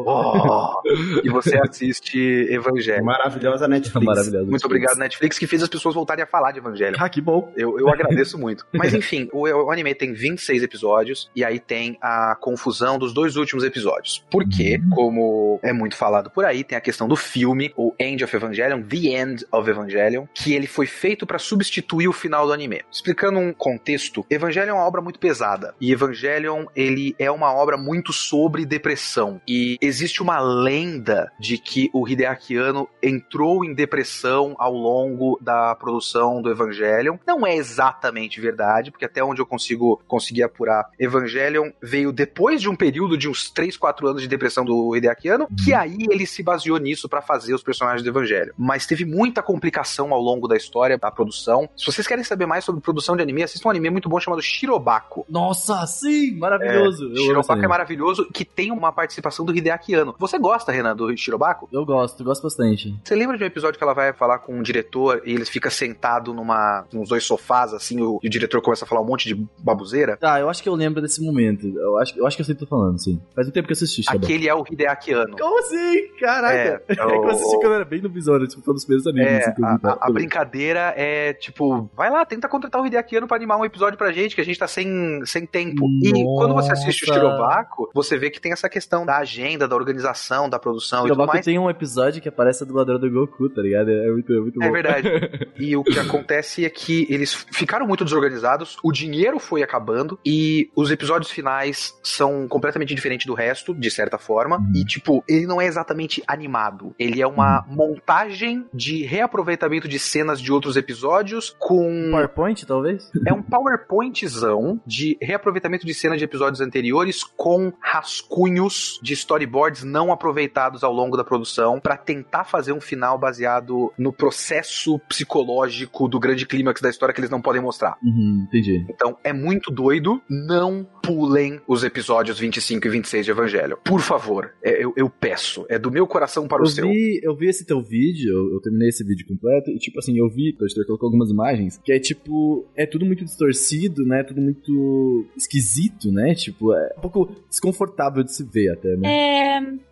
[0.07, 0.83] Oh,
[1.23, 2.19] e você assiste
[2.51, 3.05] Evangelho.
[3.05, 4.05] Maravilhosa Netflix.
[4.07, 4.51] Maravilhoso.
[4.51, 6.97] Muito obrigado, Netflix, que fez as pessoas voltarem a falar de Evangelho.
[6.99, 7.53] Ah, que bom.
[7.57, 8.67] Eu, eu agradeço muito.
[8.73, 13.37] Mas enfim, o, o anime tem 26 episódios e aí tem a confusão dos dois
[13.37, 14.25] últimos episódios.
[14.31, 18.35] Porque, como é muito falado por aí, tem a questão do filme, o End of
[18.35, 22.83] Evangelion, The End of Evangelion, que ele foi feito pra substituir o final do anime.
[22.90, 27.77] Explicando um contexto, Evangelion é uma obra muito pesada e Evangelion ele é uma obra
[27.77, 34.55] muito sobre depressão e existe uma lenda de que o Hideaki Anno entrou em depressão
[34.59, 37.16] ao longo da produção do Evangelion.
[37.27, 42.68] Não é exatamente verdade, porque até onde eu consigo conseguir apurar, Evangelion veio depois de
[42.68, 46.27] um período de uns 3, 4 anos de depressão do Hideaki Anno, que aí ele
[46.27, 48.55] se baseou nisso pra fazer os personagens do Evangelho.
[48.59, 51.68] Mas teve muita complicação ao longo da história da produção.
[51.77, 54.42] Se vocês querem saber mais sobre produção de anime, assistam um anime muito bom chamado
[54.42, 55.27] Shirobako.
[55.29, 57.12] Nossa, sim, maravilhoso.
[57.12, 60.14] Esse Shirobako é maravilhoso, que tem uma participação do Hideaki Anno.
[60.18, 61.68] Você gosta, Renan, do Shirobako?
[61.72, 62.94] Eu gosto, gosto bastante.
[63.03, 65.70] Você lembra de um episódio que ela vai falar com um diretor e eles ficam
[65.70, 69.29] sentados numa, nos dois sofás, assim, o, e o diretor começa a falar um monte
[69.35, 70.17] de babuzeira?
[70.17, 71.67] Tá, eu acho que eu lembro desse momento.
[71.67, 73.21] Eu acho, eu acho que eu sei o que tô falando, sim.
[73.35, 74.03] Faz um tempo que eu assisti.
[74.09, 75.37] Aquele é o Hideaki Anno.
[75.38, 76.09] Como assim?
[76.21, 76.55] Caraca.
[76.55, 78.85] É, É, que eu assisti quando eu era bem no visório, tipo, foi um dos
[78.85, 79.81] primeiros animes É, assim, a, vi.
[79.81, 79.99] tá?
[80.01, 83.64] a- a brincadeira é tipo, vai lá, tenta contratar o Hideaki Anno pra animar um
[83.64, 85.87] episódio pra gente, que a gente tá sem, sem tempo.
[86.03, 87.21] E quando você assiste o Nossa.
[87.21, 91.09] Shirobako, você vê que tem essa questão da agenda, da organização, da produção e tudo
[91.14, 91.45] Shirobako mais.
[91.45, 93.90] tem um episódio que aparece a dubladora do Goku, tá ligado?
[93.90, 94.64] É muito, é muito bom.
[94.67, 95.05] É verdade.
[95.59, 98.44] E o que acontece é que eles ficaram muito desorganizados,
[98.83, 104.19] o dinheiro foi acabando e os episódios finais são completamente diferentes do resto, de certa
[104.19, 104.63] forma.
[104.75, 106.95] E, tipo, ele não é exatamente animado.
[106.99, 112.11] Ele é uma montagem de reaproveitamento de cenas de outros episódios com.
[112.11, 113.11] PowerPoint, talvez?
[113.27, 120.13] É um PowerPointzão de reaproveitamento de cenas de episódios anteriores com rascunhos de storyboards não
[120.13, 126.19] aproveitados ao longo da produção pra tentar fazer um final baseado no processo psicológico do
[126.19, 127.97] grande clímax da história que eles não podem mostrar.
[128.03, 128.85] Uhum, entendi.
[128.88, 130.20] Então é muito doido.
[130.29, 133.79] Não pulem os episódios 25 e 26 de Evangelho.
[133.85, 135.66] Por favor, é- eu, eu peço.
[135.68, 136.88] É do meu coração para o Eu seu.
[136.88, 140.16] vi, eu vi esse teu vídeo, eu, eu terminei esse vídeo completo, e tipo assim,
[140.18, 144.23] eu vi, o editor colocou algumas imagens, que é tipo, é tudo muito distorcido, né?
[144.23, 146.35] Tudo muito esquisito, né?
[146.35, 149.09] Tipo, é um pouco desconfortável de se ver até, né?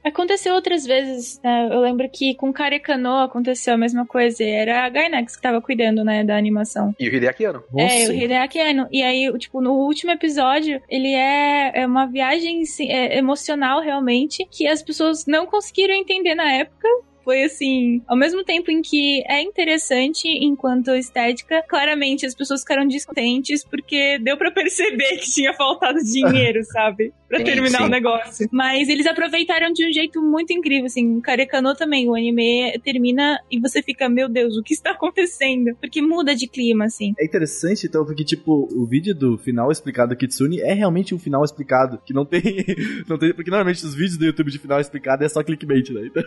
[0.05, 1.69] É, aconteceu outras vezes, né?
[1.71, 4.43] Eu lembro que com Karekano aconteceu a mesma coisa.
[4.43, 6.95] e Era a Gainax que tava cuidando, né, da animação.
[6.99, 7.63] E o Hideaki Anno.
[7.77, 8.89] É, o Hideaki Anno.
[8.91, 14.47] E aí, tipo, no último episódio, ele é, é uma viagem sim, é, emocional, realmente,
[14.51, 16.89] que as pessoas não conseguiram entender na época.
[17.25, 22.87] Foi assim, ao mesmo tempo em que é interessante enquanto estética, claramente as pessoas ficaram
[22.87, 27.13] descontentes porque deu pra perceber que tinha faltado dinheiro, sabe?
[27.29, 27.85] Pra Sim, terminar sim.
[27.85, 28.49] o negócio.
[28.53, 31.19] Mas eles aproveitaram de um jeito muito incrível, assim.
[31.21, 35.75] Karekano também, o anime termina e você fica, meu Deus, o que está acontecendo?
[35.81, 37.15] Porque muda de clima, assim.
[37.19, 41.19] É interessante, então, porque, tipo, o vídeo do final explicado do Kitsune é realmente um
[41.19, 42.43] final explicado, que não tem.
[43.09, 46.03] não tem porque normalmente os vídeos do YouTube de final explicado é só clickbait, né?
[46.07, 46.23] Então,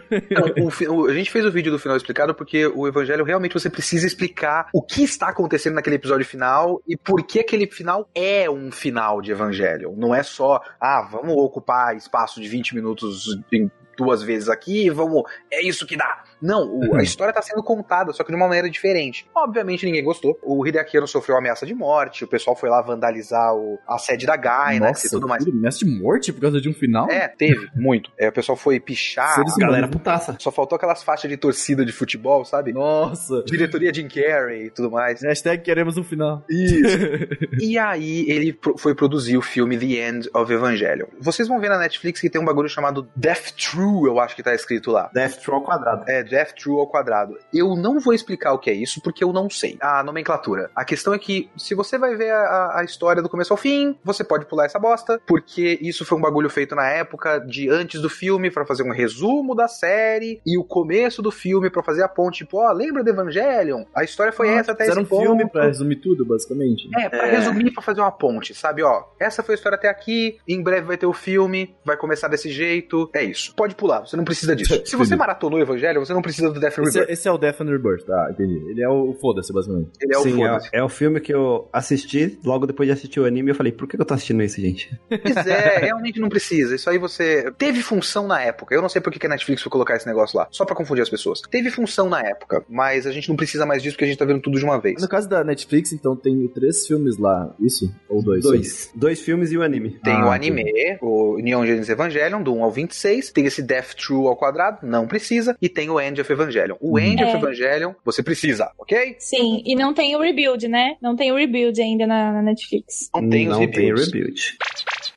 [0.57, 3.23] Não, o fi- o- a gente fez o vídeo do final explicado porque o Evangelho
[3.23, 7.67] realmente você precisa explicar o que está acontecendo naquele episódio final e por que aquele
[7.67, 9.93] final é um final de Evangelho.
[9.97, 15.23] Não é só, ah, vamos ocupar espaço de 20 minutos em duas vezes aqui vamos.
[15.51, 16.23] É isso que dá.
[16.45, 19.27] Não, o- a história está sendo contada, só que de uma maneira diferente.
[19.35, 20.37] Obviamente ninguém gostou.
[20.43, 24.25] O Hideaki Anno sofreu ameaça de morte, o pessoal foi lá vandalizar o- a sede
[24.25, 25.43] da Gainax e tudo mais.
[25.43, 27.09] tudo ameaça de morte por causa de um final?
[27.09, 28.11] É, teve, muito.
[28.17, 29.35] É, o pessoal foi pichar.
[29.35, 30.35] Seres a galera putaça.
[30.39, 32.71] só faltou aquelas faixas de torcida de futebol, sabe?
[32.73, 33.43] Nossa.
[33.45, 35.21] Diretoria Jim Carrey e tudo mais.
[35.21, 36.43] Hashtag queremos um final.
[36.49, 36.97] Isso.
[37.61, 41.07] e aí ele pro- foi produzir o filme The End of Evangelion.
[41.19, 44.43] Vocês vão ver na Netflix que tem um bagulho chamado Death True, eu acho que
[44.43, 45.09] tá escrito lá.
[45.13, 46.03] Death Troll ao quadrado.
[46.07, 47.37] É, Death True ao quadrado.
[47.53, 50.69] Eu não vou explicar o que é isso, porque eu não sei a nomenclatura.
[50.75, 53.97] A questão é que, se você vai ver a, a história do começo ao fim,
[54.03, 58.01] você pode pular essa bosta, porque isso foi um bagulho feito na época de antes
[58.01, 62.03] do filme, para fazer um resumo da série, e o começo do filme para fazer
[62.03, 63.85] a ponte, tipo, ó, lembra do Evangelion?
[63.95, 65.21] A história foi essa até esse um ponto.
[65.23, 66.89] filme pra resumir tudo, basicamente.
[66.97, 68.83] É, pra resumir, pra fazer uma ponte, sabe?
[68.83, 72.27] Ó, essa foi a história até aqui, em breve vai ter o filme, vai começar
[72.27, 73.09] desse jeito.
[73.13, 73.53] É isso.
[73.55, 74.81] Pode pular, você não precisa disso.
[74.85, 77.09] Se você maratonou o Evangelho, você não precisa do Death Esse, Rebirth.
[77.09, 78.55] é- esse é o Death and Rebirth, tá, entendi.
[78.69, 79.91] Ele é o foda-se, basicamente.
[80.01, 80.69] Ele é o Sim, foda-se.
[80.73, 83.51] é, é o filme que eu assisti logo depois de assistir o anime.
[83.51, 84.89] Eu falei, por que eu tô assistindo isso, gente?
[85.09, 86.75] Pois é, realmente não precisa.
[86.75, 87.51] Isso aí você.
[87.57, 88.73] Teve função na época.
[88.73, 90.47] Eu não sei por que que a Netflix foi colocar esse negócio lá.
[90.51, 91.41] Só pra confundir as pessoas.
[91.41, 94.25] Teve função na época, mas a gente não precisa mais disso porque a gente tá
[94.25, 95.01] vendo tudo de uma vez.
[95.01, 97.93] No caso da Netflix, então, tem três filmes lá, isso?
[98.09, 98.43] Ou dois?
[98.43, 98.91] Dois.
[98.95, 99.99] Dois filmes e o anime.
[100.03, 100.63] Tem Ah, o anime,
[101.01, 103.31] o Neon Genesis Evangelion, do 1 ao 26.
[103.31, 105.55] Tem esse Death True ao quadrado, não precisa.
[105.61, 106.75] E tem o End of Evangelion.
[106.79, 107.27] O End É.
[107.27, 109.15] of Evangelion, você precisa, ok?
[109.19, 110.95] Sim, e não tem o rebuild, né?
[111.01, 113.09] Não tem o rebuild ainda na, na Netflix.
[113.13, 114.57] Não tem os Não tem rebuild.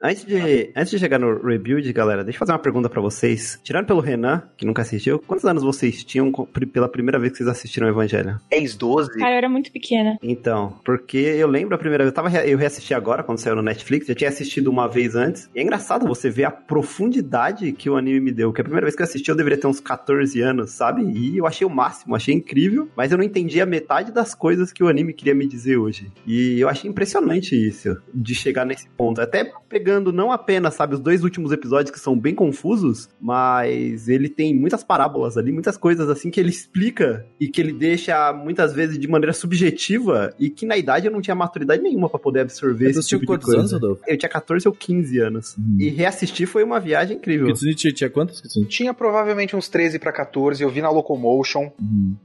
[0.01, 3.59] Antes de, antes de chegar no rebuild, galera, deixa eu fazer uma pergunta pra vocês.
[3.65, 6.31] Tirando pelo Renan, que nunca assistiu, quantos anos vocês tinham
[6.73, 8.39] pela primeira vez que vocês assistiram o Evangelho?
[8.49, 9.19] 10, 12.
[9.19, 10.17] Cara, eu era muito pequena.
[10.23, 13.63] Então, porque eu lembro a primeira vez, eu, tava, eu reassisti agora, quando saiu no
[13.63, 17.91] Netflix, já tinha assistido uma vez antes, e é engraçado você ver a profundidade que
[17.91, 19.81] o anime me deu, que a primeira vez que eu assisti eu deveria ter uns
[19.81, 21.03] 14 anos, sabe?
[21.03, 24.85] E eu achei o máximo, achei incrível, mas eu não entendia metade das coisas que
[24.85, 26.13] o anime queria me dizer hoje.
[26.25, 29.21] E eu achei impressionante isso, de chegar nesse ponto.
[29.21, 34.29] Até pegando não apenas, sabe, os dois últimos episódios que são bem confusos, mas ele
[34.29, 38.73] tem muitas parábolas ali, muitas coisas assim que ele explica e que ele deixa muitas
[38.73, 42.41] vezes de maneira subjetiva e que na idade eu não tinha maturidade nenhuma pra poder
[42.41, 43.61] absorver Você esse tipo de coisa.
[43.61, 44.03] anos, Rodolfo?
[44.07, 45.57] Eu tinha 14 ou 15 anos.
[45.79, 47.47] E reassistir foi uma viagem incrível.
[47.49, 48.67] Kitsune tinha, tinha quantos, Kitsune?
[48.67, 51.71] Tinha provavelmente uns 13 pra 14, eu vi na Locomotion.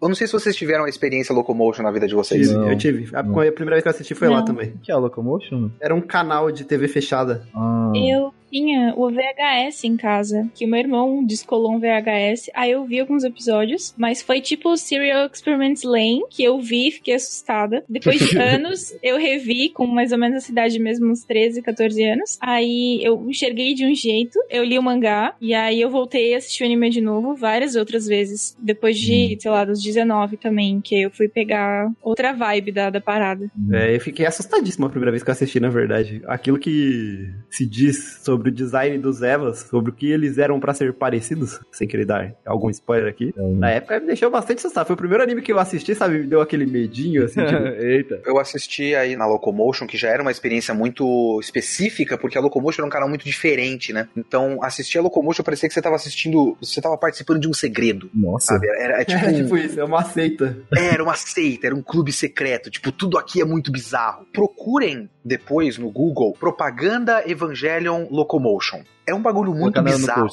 [0.02, 2.48] Eu não sei se vocês tiveram a experiência Locomotion na vida de vocês.
[2.50, 3.16] Tive, eu tive.
[3.16, 4.46] A, a primeira vez que eu assisti foi lá Não.
[4.46, 4.70] também.
[4.70, 5.70] O que é a Locomotion?
[5.82, 7.46] Era um canal de TV fechada.
[7.54, 7.92] Ah.
[7.96, 12.86] Eu tinha o VHS em casa, que o meu irmão descolou um VHS, aí eu
[12.86, 17.16] vi alguns episódios, mas foi tipo o Serial Experiments Lane, que eu vi e fiquei
[17.16, 17.84] assustada.
[17.90, 22.04] Depois de anos, eu revi com mais ou menos a cidade mesmo, uns 13, 14
[22.04, 22.38] anos.
[22.40, 26.38] Aí eu enxerguei de um jeito, eu li o mangá, e aí eu voltei a
[26.38, 28.56] assistir o anime de novo várias outras vezes.
[28.60, 33.02] Depois de, sei lá, dos 19 também, que eu fui pegar outra vibe da, da
[33.02, 33.50] parada.
[33.72, 36.22] É, eu fiquei assustadíssimo a primeira vez que eu assisti, na verdade.
[36.28, 40.74] Aquilo que se diz sobre o design dos Evas, sobre o que eles eram pra
[40.74, 43.34] ser parecidos, sem querer dar algum spoiler aqui.
[43.38, 44.88] Na época me deixou bastante assustado.
[44.88, 46.20] Foi o primeiro anime que eu assisti, sabe?
[46.20, 48.22] Me deu aquele medinho, assim, tipo, Eita.
[48.26, 52.82] Eu assisti aí na Locomotion, que já era uma experiência muito específica, porque a Locomotion
[52.82, 54.08] era um canal muito diferente, né?
[54.16, 58.10] Então, assistir a Locomotion parecia que você tava assistindo, você tava participando de um segredo.
[58.14, 58.54] Nossa.
[58.54, 58.68] Sabe?
[58.68, 60.58] Era, era tipo, É tipo isso, é uma seita.
[60.76, 62.70] era uma seita, era um clube secreto.
[62.70, 64.26] Tipo, tudo aqui é muito bizarro.
[64.34, 68.84] Procurem depois no Google Propaganda Evangelion Locomotion.
[69.06, 70.28] É um bagulho muito bizarro.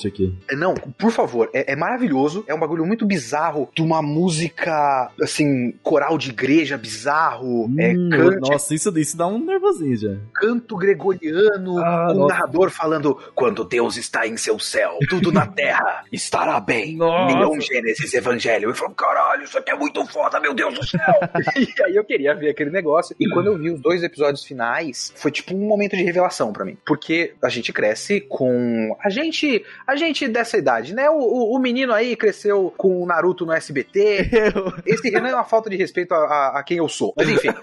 [0.50, 2.44] É, Não, por favor, é, é maravilhoso.
[2.46, 8.08] É um bagulho muito bizarro de uma música, assim, coral de igreja bizarro, é, Hum,
[8.10, 10.16] cante, Nossa, isso, isso dá um nervosinho já.
[10.34, 12.34] canto gregoriano, Ah, nossa.
[12.34, 16.96] narrador falando: Quando Deus está em seu céu, tudo na terra estará bem.
[16.96, 17.60] Nossa.
[17.60, 18.70] Gênesis Evangelho.
[18.70, 21.00] Eu falo: Caralho, isso aqui é muito foda, meu Deus do céu.
[21.56, 23.14] e aí eu queria ver aquele negócio.
[23.18, 26.64] E quando eu vi os dois episódios finais, foi tipo um momento de revelação pra
[26.64, 26.76] mim.
[26.86, 28.59] Porque a gente cresce com.
[29.02, 29.64] A gente.
[29.86, 31.08] A gente dessa idade, né?
[31.10, 34.30] O, o, o menino aí cresceu com o Naruto no SBT.
[34.86, 37.12] Esse Renan é uma falta de respeito a, a- a quem eu sou.
[37.16, 37.48] Mas enfim.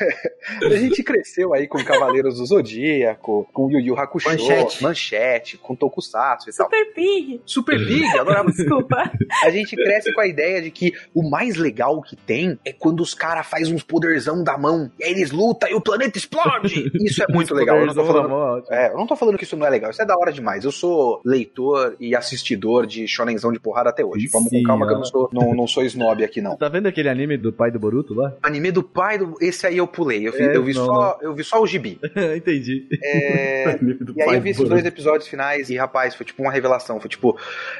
[0.64, 4.82] a gente cresceu aí com Cavaleiros do Zodíaco, com Yu Yu Hakusho, Manchete.
[4.82, 6.66] Manchete com Tokusatsu e tal.
[6.66, 7.40] Super Pig!
[7.44, 8.50] Super Big, adorava.
[8.52, 9.10] Desculpa.
[9.42, 13.00] A gente cresce com a ideia de que o mais legal que tem é quando
[13.00, 16.90] os caras fazem uns poderzão da mão, e aí eles lutam e o planeta explode.
[16.94, 17.78] Isso é muito legal.
[17.78, 18.32] Eu não tô falando
[18.70, 20.64] é, eu não tô falando que isso não é legal, isso é da hora demais.
[20.64, 24.28] Eu sou leitor e assistidor de shonenzão de porrada até hoje.
[24.32, 24.98] Vamos Sim, com calma que eu ó.
[24.98, 26.56] não sou, não, não sou snob aqui, não.
[26.56, 28.34] Tá vendo aquele anime do pai do Boruto lá?
[28.42, 30.26] Anime do pai, do, esse aí eu pulei.
[30.26, 31.98] Eu vi, É, eu vi não, só, eu vi só o gibi.
[32.36, 32.86] Entendi.
[33.02, 33.78] É,
[34.16, 37.00] e aí eu vi esses dois episódios finais e, rapaz, foi tipo uma revelação.
[37.00, 37.38] Foi tipo,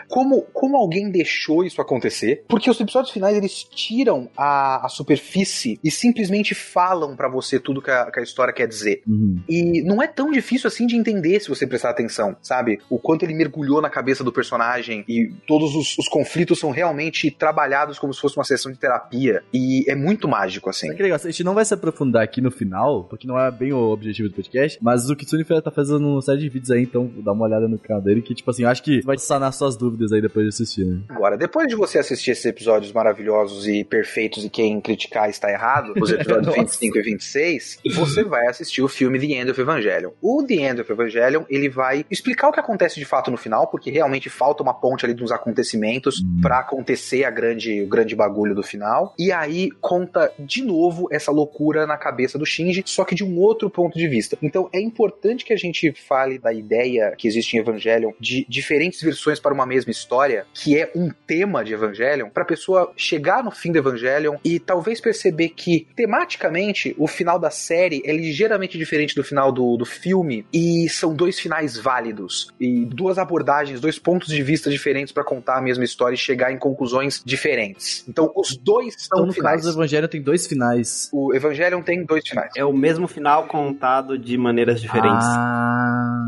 [0.08, 2.44] como, como alguém deixou isso acontecer?
[2.48, 7.80] Porque os episódios finais, eles tiram a, a superfície e simplesmente falam pra você tudo
[7.80, 9.02] que a, que a história quer dizer.
[9.06, 9.40] Uhum.
[9.48, 12.80] E não é tão difícil assim de entender se você prestar atenção, sabe?
[12.90, 17.30] O quanto ele mergulhou na cabeça do personagem e todos os, os conflitos são realmente
[17.30, 19.42] trabalhados como se fosse uma sessão de terapia.
[19.52, 20.86] E é muito mágico, assim.
[20.86, 21.18] Sabe que legal?
[21.22, 23.90] A gente não vai se aprofundar aprofundar aqui no final, porque não é bem o
[23.90, 27.32] objetivo do podcast, mas o Kitsune tá fazendo uma série de vídeos aí, então dá
[27.32, 30.12] uma olhada no canal dele, que, tipo assim, eu acho que vai sanar suas dúvidas
[30.12, 31.02] aí depois de assistir, né?
[31.10, 35.92] Agora, depois de você assistir esses episódios maravilhosos e perfeitos e quem criticar está errado,
[36.00, 40.10] os episódios 25 e 26, você vai assistir o filme The End of Evangelion.
[40.20, 43.66] O The End of Evangelion, ele vai explicar o que acontece de fato no final,
[43.66, 48.54] porque realmente falta uma ponte ali dos acontecimentos pra acontecer a grande, o grande bagulho
[48.54, 49.14] do final.
[49.18, 53.38] E aí conta de novo essa loucura na cabeça do Shinji, só que de um
[53.38, 54.36] outro ponto de vista.
[54.42, 59.00] Então é importante que a gente fale da ideia que existe em Evangelion de diferentes
[59.00, 63.50] versões para uma mesma história, que é um tema de Evangelion, pra pessoa chegar no
[63.50, 69.14] fim do Evangelion e talvez perceber que tematicamente o final da série é ligeiramente diferente
[69.14, 74.28] do final do, do filme e são dois finais válidos e duas abordagens, dois pontos
[74.28, 78.04] de vista diferentes pra contar a mesma história e chegar em conclusões diferentes.
[78.08, 79.62] Então os dois são Então, no finais.
[79.62, 81.08] caso, o Evangelho tem dois finais.
[81.12, 81.34] O
[81.72, 82.50] Evangelion tem dois finais.
[82.56, 85.26] É o mesmo final contado de maneiras diferentes.
[85.26, 86.18] Ah.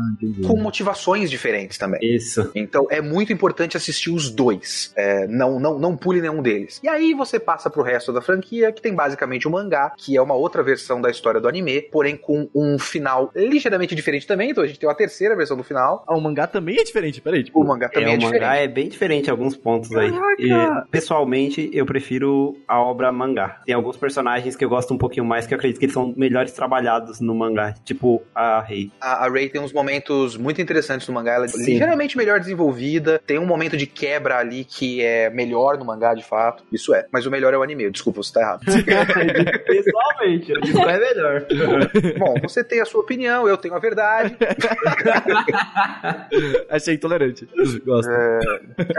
[0.47, 1.99] Com motivações diferentes também.
[2.01, 2.49] Isso.
[2.55, 4.93] Então é muito importante assistir os dois.
[4.95, 6.79] É, não, não, não pule nenhum deles.
[6.83, 10.21] E aí você passa pro resto da franquia, que tem basicamente o mangá, que é
[10.21, 14.51] uma outra versão da história do anime, porém com um final ligeiramente diferente também.
[14.51, 16.03] Então a gente tem uma terceira versão do final.
[16.07, 17.43] Ah, o mangá também é diferente, peraí.
[17.43, 18.41] Tipo, O mangá também é, é, o diferente.
[18.41, 20.11] mangá é bem diferente em alguns pontos aí.
[20.39, 20.49] E,
[20.89, 23.61] pessoalmente, eu prefiro a obra mangá.
[23.65, 26.13] Tem alguns personagens que eu gosto um pouquinho mais, que eu acredito que eles são
[26.15, 27.73] melhores trabalhados no mangá.
[27.83, 28.91] Tipo a Rei.
[29.01, 31.33] A, a Rei tem uns momentos muito interessantes no mangá.
[31.33, 31.65] Ela é Sim.
[31.73, 33.19] ligeiramente melhor desenvolvida.
[33.25, 36.63] Tem um momento de quebra ali que é melhor no mangá, de fato.
[36.71, 37.05] Isso é.
[37.11, 37.89] Mas o melhor é o anime.
[37.91, 38.61] Desculpa, você tá errado.
[39.65, 41.45] Pessoalmente, eu digo que é melhor.
[42.17, 44.35] Bom, você tem a sua opinião, eu tenho a verdade.
[46.69, 47.47] achei intolerante.
[47.85, 48.09] Gosto.
[48.11, 48.39] É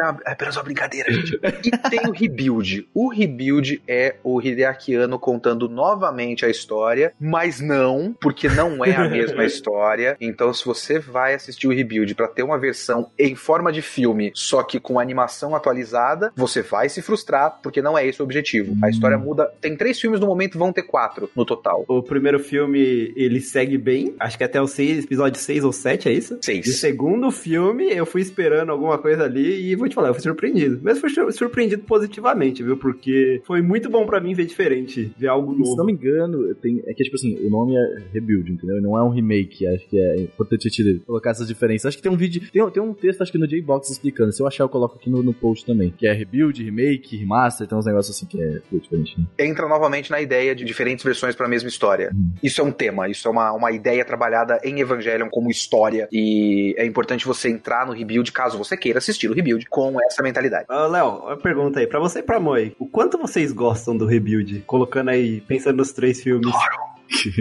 [0.03, 1.39] uma- é apenas uma brincadeira, gente.
[1.65, 2.89] E tem o Rebuild.
[2.95, 8.95] O Rebuild é o Hideaki Anno contando novamente a história, mas não, porque não é
[8.97, 10.17] a mesma história.
[10.21, 14.31] Então, se você vai assistir o Rebuild pra ter uma versão em forma de filme,
[14.35, 18.75] só que com animação atualizada, você vai se frustrar, porque não é esse o objetivo.
[18.83, 19.51] A história muda.
[19.61, 21.85] Tem três filmes no momento, vão ter quatro no total.
[21.89, 24.15] O primeiro filme, ele segue bem.
[24.19, 26.35] Acho que até o seis, episódio 6 ou 7, é isso?
[26.35, 26.79] E o Seis.
[26.81, 30.81] segundo filme, eu fui esperando alguma coisa ali e vou te falar, eu fui surpreendido.
[30.83, 32.77] Mas fui sur- surpreendido positivamente, viu?
[32.77, 35.85] Porque foi muito bom pra mim ver diferente, ver algo Se não novo.
[35.85, 36.16] me engano,
[36.61, 38.81] tem, é que, tipo assim, o nome é Rebuild, entendeu?
[38.81, 39.67] Não é um remake.
[39.67, 41.87] Acho que é importante a gente colocar essas diferenças.
[41.87, 44.33] Acho que tem um vídeo, tem, tem um texto, acho que no J-Box explicando.
[44.33, 45.91] Se eu achar, eu coloco aqui no, no post também.
[45.97, 49.19] Que é Rebuild, Remake, Remaster, tem uns negócios assim que é diferente.
[49.19, 49.27] Né?
[49.39, 52.11] entra novamente na ideia de diferentes versões para a mesma história.
[52.43, 56.09] Isso é um tema, isso é uma, uma ideia trabalhada em Evangelion como história.
[56.13, 60.23] E é importante você entrar no rebuild, caso você queira assistir o rebuild, com essa
[60.23, 60.67] mentalidade.
[60.69, 64.07] Ô, Léo, uma pergunta aí, pra você e pra Moi, o quanto vocês gostam do
[64.07, 64.63] Rebuild?
[64.67, 66.55] Colocando aí, pensando nos três filmes.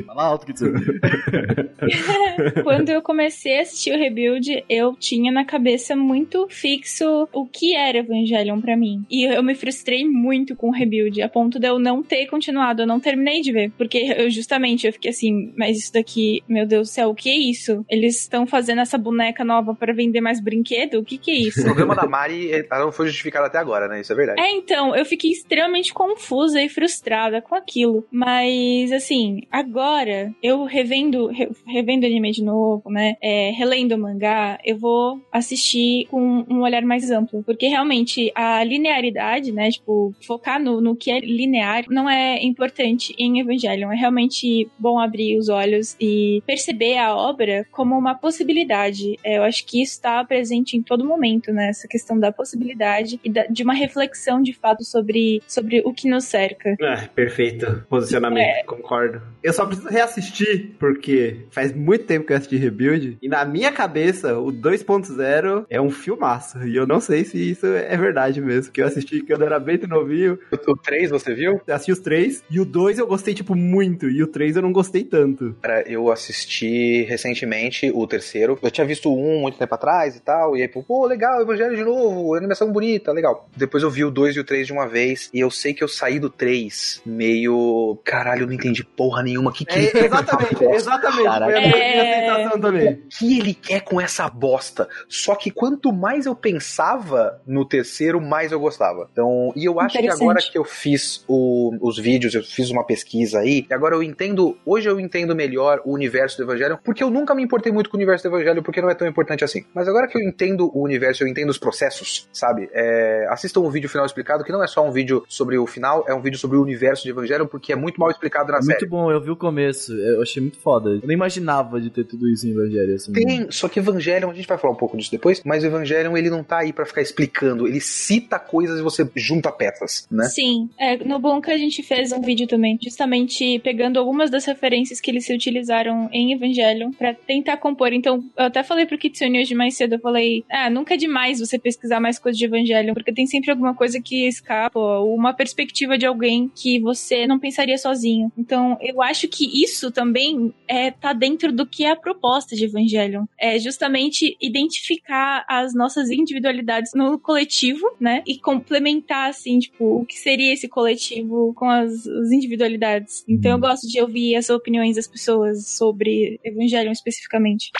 [0.05, 0.65] Fala alto que tu...
[2.63, 7.75] Quando eu comecei a assistir o Rebuild, eu tinha na cabeça muito fixo o que
[7.75, 9.05] era Evangelion pra mim.
[9.09, 12.81] E eu me frustrei muito com o Rebuild, a ponto de eu não ter continuado,
[12.81, 13.71] eu não terminei de ver.
[13.77, 17.29] Porque eu justamente eu fiquei assim, mas isso daqui, meu Deus do céu, o que
[17.29, 17.85] é isso?
[17.89, 20.99] Eles estão fazendo essa boneca nova pra vender mais brinquedo?
[20.99, 21.61] O que que é isso?
[21.61, 24.01] O problema da Mari ela não foi justificado até agora, né?
[24.01, 24.41] Isso é verdade.
[24.41, 28.05] É, então, eu fiquei extremamente confusa e frustrada com aquilo.
[28.11, 33.15] Mas, assim, agora, eu revendo, re- revendo o anime de novo, né?
[33.21, 37.43] é, relendo o mangá, eu vou assistir com um olhar mais amplo.
[37.43, 39.69] Porque realmente a linearidade, né?
[39.69, 43.91] Tipo, focar no, no que é linear não é importante em Evangelion.
[43.91, 49.17] É realmente bom abrir os olhos e perceber a obra como uma possibilidade.
[49.23, 51.69] É, eu acho que isso está presente em todo momento, né?
[51.69, 56.07] Essa questão da possibilidade e da- de uma reflexão de fato sobre, sobre o que
[56.09, 56.75] nos cerca.
[56.81, 57.83] Ah, perfeito.
[57.89, 59.21] Posicionamento, concordo.
[59.45, 63.71] Eu só preciso reassistir, porque faz muito tempo que eu assisti Rebuild, e na minha
[63.71, 66.65] cabeça, o 2.0 é um filmaço.
[66.65, 69.59] E eu não sei se isso é verdade mesmo, que eu assisti quando eu era
[69.59, 71.61] bem novinho, O 3, você viu?
[71.67, 74.63] eu assisti os três, e o 2 eu gostei, tipo, muito, e o 3 eu
[74.63, 75.55] não gostei tanto.
[75.61, 78.57] Cara, eu assisti recentemente o terceiro.
[78.63, 80.57] Eu tinha visto um muito tempo atrás e tal.
[80.57, 83.47] E aí, pô, legal, Evangelho de novo, animação bonita, legal.
[83.55, 85.29] Depois eu vi o 2 e o 3 de uma vez.
[85.31, 87.99] E eu sei que eu saí do 3 meio.
[88.03, 89.34] Caralho, eu não entendi porra nenhuma.
[89.51, 90.75] Que que ele É, quer com essa exatamente, bosta?
[90.75, 91.23] exatamente.
[91.23, 91.45] Caraca.
[91.51, 92.19] Foi a minha É.
[92.39, 92.93] sensação também.
[92.93, 94.87] O que ele quer com essa bosta?
[95.07, 99.07] Só que quanto mais eu pensava no terceiro, mais eu gostava.
[99.11, 102.83] Então, e eu acho que agora que eu fiz o- os vídeos, eu fiz uma
[102.85, 107.03] pesquisa aí, e agora eu entendo, hoje eu entendo melhor o universo do Evangelho, porque
[107.03, 109.43] eu nunca me importei muito com o universo do Evangelho, porque não é tão importante
[109.43, 109.63] assim.
[109.73, 112.69] Mas agora que eu entendo o universo, eu entendo os processos, sabe?
[112.73, 116.05] É, assistam o vídeo final explicado, que não é só um vídeo sobre o final,
[116.07, 118.61] é um vídeo sobre o universo de Evangelho, porque é muito mal explicado na É
[118.61, 118.79] série.
[118.79, 120.89] muito bom, eu, vi o começo, eu achei muito foda.
[120.89, 123.11] Eu nem imaginava de ter tudo isso em Evangelho, assim.
[123.11, 126.15] Tem, só que Evangelion, a gente vai falar um pouco disso depois, mas o Evangelion
[126.15, 130.25] ele não tá aí pra ficar explicando, ele cita coisas e você junta peças, né?
[130.25, 135.01] Sim, é, no Bonka a gente fez um vídeo também, justamente pegando algumas das referências
[135.01, 137.93] que eles se utilizaram em Evangelion pra tentar compor.
[137.93, 141.39] Então, eu até falei pro Kitsune hoje mais cedo, eu falei, ah, nunca é demais
[141.39, 145.33] você pesquisar mais coisas de Evangelion, porque tem sempre alguma coisa que escapa, ou uma
[145.33, 148.31] perspectiva de alguém que você não pensaria sozinho.
[148.37, 152.65] Então, eu acho que isso também é tá dentro do que é a proposta de
[152.65, 153.25] Evangelion.
[153.39, 158.23] É justamente identificar as nossas individualidades no coletivo, né?
[158.27, 163.23] E complementar, assim, tipo, o que seria esse coletivo com as, as individualidades.
[163.27, 167.71] Então, eu gosto de ouvir as opiniões das pessoas sobre Evangelion especificamente.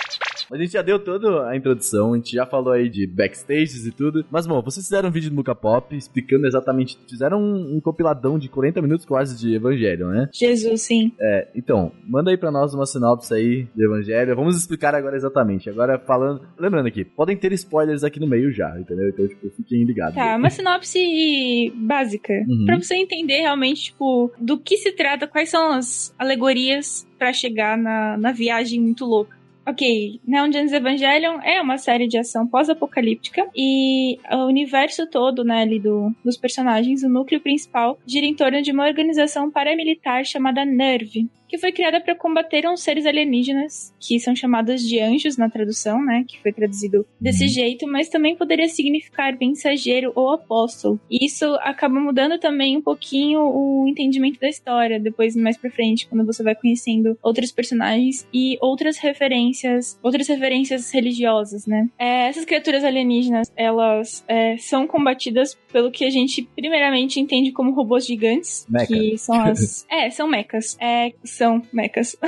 [0.51, 3.91] A gente já deu toda a introdução, a gente já falou aí de backstages e
[3.91, 4.25] tudo.
[4.29, 6.97] Mas, bom, vocês fizeram um vídeo no Muca Pop explicando exatamente.
[7.09, 10.29] Fizeram um, um compiladão de 40 minutos quase de Evangelho, né?
[10.33, 11.11] Jesus, sim.
[11.25, 14.35] É, então, manda aí pra nós uma sinopse aí de Evangelho.
[14.35, 15.67] Vamos explicar agora exatamente.
[15.67, 16.47] Agora falando.
[16.59, 19.09] Lembrando aqui, podem ter spoilers aqui no meio já, entendeu?
[19.09, 20.13] Então, tipo, fiquem ligados.
[20.13, 22.31] Tá, uma sinopse básica.
[22.47, 22.65] Uhum.
[22.67, 27.75] Pra você entender realmente, tipo, do que se trata, quais são as alegorias pra chegar
[27.75, 29.35] na, na viagem muito louca.
[29.67, 35.63] Ok, Neon Genesis Evangelion é uma série de ação pós-apocalíptica e o universo todo, né,
[35.63, 40.63] ali do, dos personagens, o núcleo principal, gira em torno de uma organização paramilitar chamada
[40.63, 45.49] NERV, que foi criada para combater uns seres alienígenas, que são chamados de anjos na
[45.49, 50.99] tradução, né, que foi traduzido desse jeito, mas também poderia significar mensageiro ou apóstolo.
[51.09, 56.07] E isso acaba mudando também um pouquinho o entendimento da história, depois mais pra frente,
[56.07, 61.87] quando você vai conhecendo outros personagens e outras referências, outras referências religiosas, né.
[61.97, 67.71] É, essas criaturas alienígenas, elas é, são combatidas pelo que a gente primeiramente entende como
[67.73, 68.87] robôs gigantes, Mecha.
[68.87, 69.85] que são as...
[69.89, 70.77] é, são mechas.
[70.81, 72.15] É, são mechas.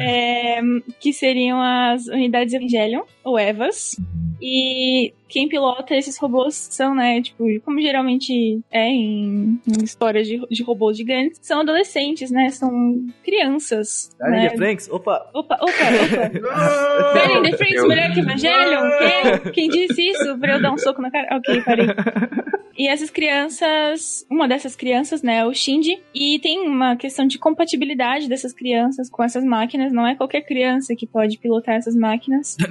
[0.00, 0.60] É,
[0.98, 3.96] que seriam as unidades Evangelion, ou EVAs.
[4.40, 10.40] E quem pilota esses robôs são, né, tipo, como geralmente é em, em histórias de,
[10.50, 14.10] de robôs gigantes, são adolescentes, né, são crianças.
[14.18, 14.48] Darling né?
[14.48, 15.30] the Franks, opa!
[15.34, 16.28] Opa, opa, opa.
[17.14, 18.90] Darling the Franks, melhor que Evangelion?
[19.42, 19.52] Quem?
[19.52, 20.38] Quem disse isso?
[20.38, 21.36] Pra eu dar um soco na cara?
[21.36, 21.86] Ok, parei.
[22.76, 27.38] E essas crianças, uma dessas crianças, né, é o Shinji, e tem uma questão de
[27.38, 32.56] compatibilidade dessas crianças com essas máquinas, não é qualquer criança que pode pilotar essas máquinas.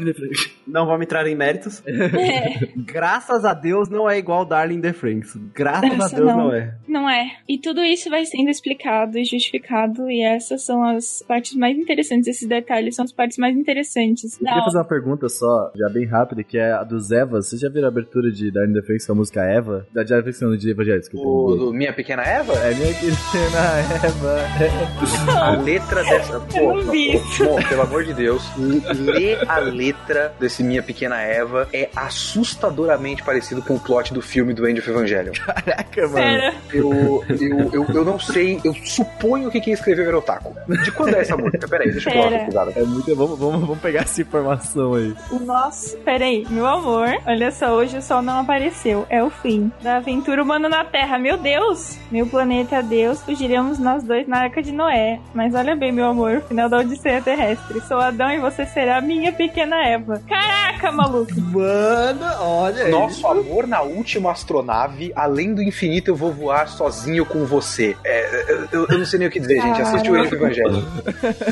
[0.68, 1.84] Não vamos entrar em méritos.
[2.20, 5.36] É, Graças a Deus não é igual Darling the Franks.
[5.54, 6.38] Graças Nossa, a Deus não.
[6.38, 6.54] não.
[6.54, 6.76] é.
[6.88, 7.38] não é.
[7.48, 12.28] E tudo isso vai sendo explicado e justificado, e essas são as partes mais interessantes,
[12.28, 14.40] esses detalhes são as partes mais interessantes.
[14.40, 17.48] Eu queria fazer uma pergunta só, já bem rápida, que é a dos Evas.
[17.48, 19.88] Vocês já viram a abertura de Darling the Franks com a música Eva?
[19.92, 20.04] Da
[20.42, 21.28] não, de Evangelho, desculpa.
[21.28, 22.54] O do Minha Pequena Eva?
[22.54, 23.60] É minha pequena
[24.06, 25.42] Eva.
[25.42, 26.34] A letra dessa.
[26.56, 27.44] Eu não vi isso.
[27.44, 31.68] Bom, pelo amor de Deus, lê a letra desse Minha Pequena Eva.
[31.74, 35.34] É assustadoramente parecido com o plot do filme do End of Evangelion.
[35.34, 36.14] Caraca, mano.
[36.14, 36.54] Pera.
[36.72, 40.56] Eu, eu, eu, eu não sei, eu suponho que quem escreveu era Otaku.
[40.84, 41.68] De quando é essa música?
[41.68, 42.74] Peraí, deixa eu falar Pera.
[42.80, 43.16] É muito.
[43.16, 45.16] Vamos, vamos, vamos pegar essa informação aí.
[45.42, 49.08] Nossa, peraí, meu amor, olha só, hoje o sol não apareceu.
[49.10, 51.18] É o fim da aventura humana na Terra.
[51.18, 51.98] Meu Deus!
[52.12, 55.20] Meu planeta é Deus, fugiremos nós dois na arca de Noé.
[55.34, 57.82] Mas olha bem, meu amor, o final da Odisseia Terrestre.
[57.82, 60.22] Sou Adão e você será minha pequena Eva.
[60.28, 61.32] Caraca, maluco!
[61.40, 62.92] Mano, olha aí.
[62.92, 67.96] Nosso amor na última astronave, além do infinito, eu vou voar sozinho com você.
[68.04, 69.82] É, eu, eu- eu não sei nem o que dizer, gente.
[69.82, 70.80] Assiste o Evangelion.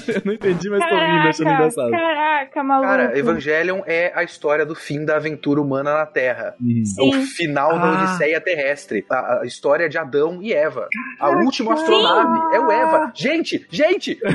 [0.07, 1.91] Eu não entendi, mas tô rindo, achando Caraca, engraçado.
[1.91, 2.88] caraca, maluco.
[2.89, 6.55] Cara, Evangelion é a história do fim da aventura humana na Terra.
[6.61, 6.84] Uhum.
[6.99, 7.25] É o Sim.
[7.25, 8.03] final da Ah.
[8.03, 9.05] Odisseia terrestre.
[9.09, 10.88] A, a história de Adão e Eva.
[11.19, 13.11] A última astronave é o Eva.
[13.13, 14.17] Gente, gente!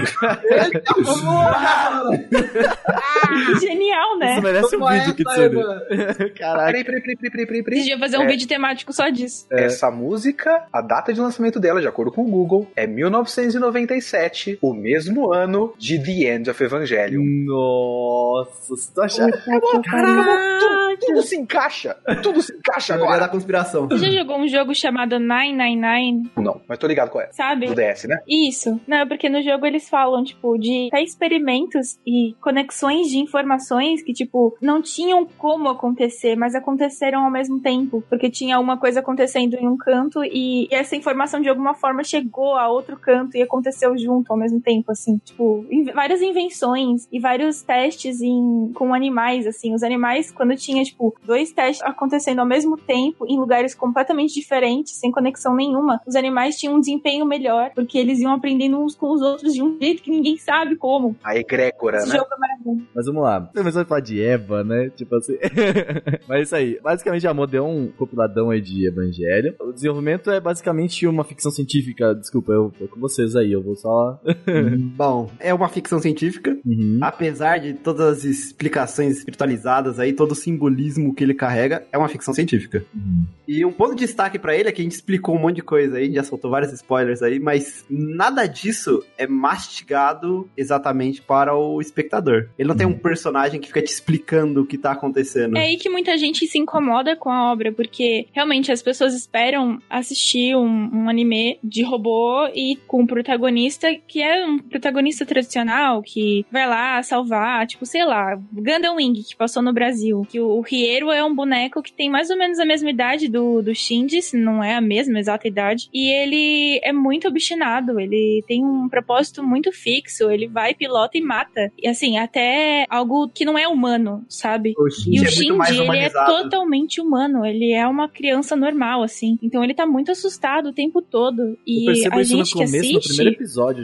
[3.61, 4.33] Genial, né?
[4.35, 5.45] Isso merece um Toma vídeo, essa, Kitsune.
[5.45, 6.31] Eva.
[6.39, 6.67] Caraca.
[6.67, 7.79] Peraí, peraí, peraí, peraí, peraí, A peraí.
[7.81, 8.27] gente ia fazer um É.
[8.27, 9.47] vídeo temático só disso.
[9.51, 14.73] Essa música, a data de lançamento dela, de acordo com o Google, é 1997, o
[14.75, 17.23] mesmo ano de The End of Evangelion.
[17.47, 19.33] Nossa, você tá achando.
[19.33, 21.97] Tudo, tudo se encaixa.
[22.23, 23.29] Tudo se encaixa Teoria da agora.
[23.31, 23.89] conspiração.
[23.89, 27.29] Você já jogou um jogo chamado 999, Não, mas tô ligado qual é.
[27.33, 27.67] sabe?
[27.67, 28.19] Do DS, né?
[28.29, 28.81] Isso.
[28.87, 34.57] Não, porque no jogo eles falam, tipo, de experimentos e conexões de informações que, tipo,
[34.61, 38.03] não tinham como acontecer, mas aconteceram ao mesmo tempo.
[38.09, 42.55] Porque tinha uma coisa acontecendo em um canto e essa informação de alguma forma chegou
[42.57, 45.19] a outro canto e aconteceu junto ao mesmo tempo, assim.
[45.25, 49.75] Tipo, in- várias invenções e vários testes em, com animais, assim.
[49.75, 54.95] Os animais, quando tinha, tipo, dois testes acontecendo ao mesmo tempo, em lugares completamente diferentes,
[54.99, 59.11] sem conexão nenhuma, os animais tinham um desempenho melhor, porque eles iam aprendendo uns com
[59.13, 61.17] os outros de um jeito que ninguém sabe como.
[61.25, 62.17] A egrégora, Esse né?
[62.17, 62.89] jogo é maravilhoso.
[62.95, 63.41] Mas vamos lá.
[63.41, 64.91] Você começou a falar de Eva, né?
[64.91, 65.37] Tipo assim.
[66.29, 66.81] Mas é isso aí.
[66.83, 69.55] Basicamente, a Amor deu um compiladão aí de Evangelho.
[69.61, 72.15] O desenvolvimento é basicamente uma ficção científica.
[72.15, 73.53] Desculpa, eu tô com vocês aí.
[73.53, 74.21] Eu vou só.
[74.97, 76.57] Bom, é uma ficção científica.
[76.65, 76.99] Uhum.
[77.01, 82.09] Apesar de todas as explicações espiritualizadas aí, todo o simbolismo que ele carrega, é uma
[82.09, 82.85] ficção científica.
[82.95, 83.25] Uhum.
[83.47, 85.63] E um ponto de destaque pra ele é que a gente explicou um monte de
[85.63, 91.81] coisa aí, já soltou vários spoilers aí, mas nada disso é mastigado exatamente para o
[91.81, 92.49] espectador.
[92.59, 95.57] Ele não tem um personagem que fica te explicando o que tá acontecendo.
[95.57, 99.79] É aí que muita gente se incomoda com a obra, porque realmente as pessoas esperam
[99.89, 106.03] assistir um, um anime de robô e com um protagonista que é um protagonista tradicional,
[106.03, 110.27] que vai lá salvar, tipo, sei lá, Gundam Wing, que passou no Brasil.
[110.29, 113.29] Que o, o Riero é um boneco que tem mais ou menos a mesma idade
[113.29, 115.89] do, do Shinji, se não é a mesma exata idade.
[115.93, 121.21] E ele é muito obstinado, ele tem um propósito muito fixo, ele vai, pilota e
[121.21, 121.73] mata.
[121.79, 124.75] E assim, até algo que não é humano, sabe?
[124.77, 127.45] O E Shinji o é Shinji, ele é totalmente humano.
[127.45, 129.39] Ele é uma criança normal, assim.
[129.43, 131.57] Então ele tá muito assustado o tempo todo.
[131.67, 133.17] E a gente que começo, assiste.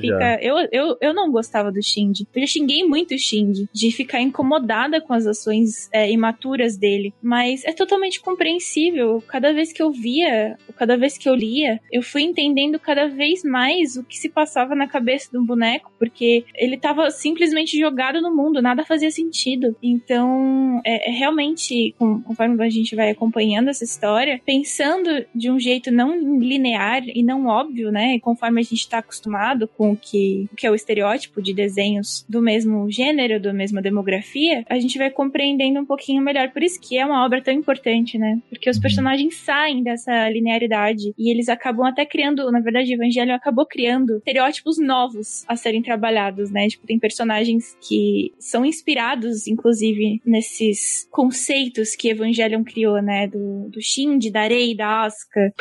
[0.09, 0.39] já.
[0.41, 2.27] Eu, eu, eu não gostava do Shinji.
[2.35, 3.69] Eu xinguei muito o Shinji.
[3.73, 7.13] De ficar incomodada com as ações é, imaturas dele.
[7.23, 9.23] Mas é totalmente compreensível.
[9.27, 13.43] Cada vez que eu via, cada vez que eu lia, eu fui entendendo cada vez
[13.45, 15.93] mais o que se passava na cabeça um boneco.
[15.99, 18.63] Porque ele tava simplesmente jogado no mundo.
[18.63, 19.77] Nada fazia sentido.
[19.83, 20.38] Então,
[20.85, 25.91] é, é realmente, com- conforme a gente vai acompanhando essa história, pensando de um jeito
[25.91, 28.19] não linear e não óbvio, né?
[28.21, 32.25] Conforme a gente tá acostumado com o que, o que é o estereótipo de desenhos
[32.29, 36.51] do mesmo gênero, da mesma demografia, a gente vai compreendendo um pouquinho melhor.
[36.51, 38.39] Por isso que é uma obra tão importante, né?
[38.49, 43.35] Porque os personagens saem dessa linearidade e eles acabam até criando, na verdade, o Evangelho
[43.35, 46.69] acabou criando estereótipos novos a serem trabalhados, né?
[46.69, 53.27] Tipo, tem personagens que são inspirados, inclusive, nesses conceitos que Evangelion criou, né?
[53.27, 55.53] Do, do Shinji, da Rei, da Asuka.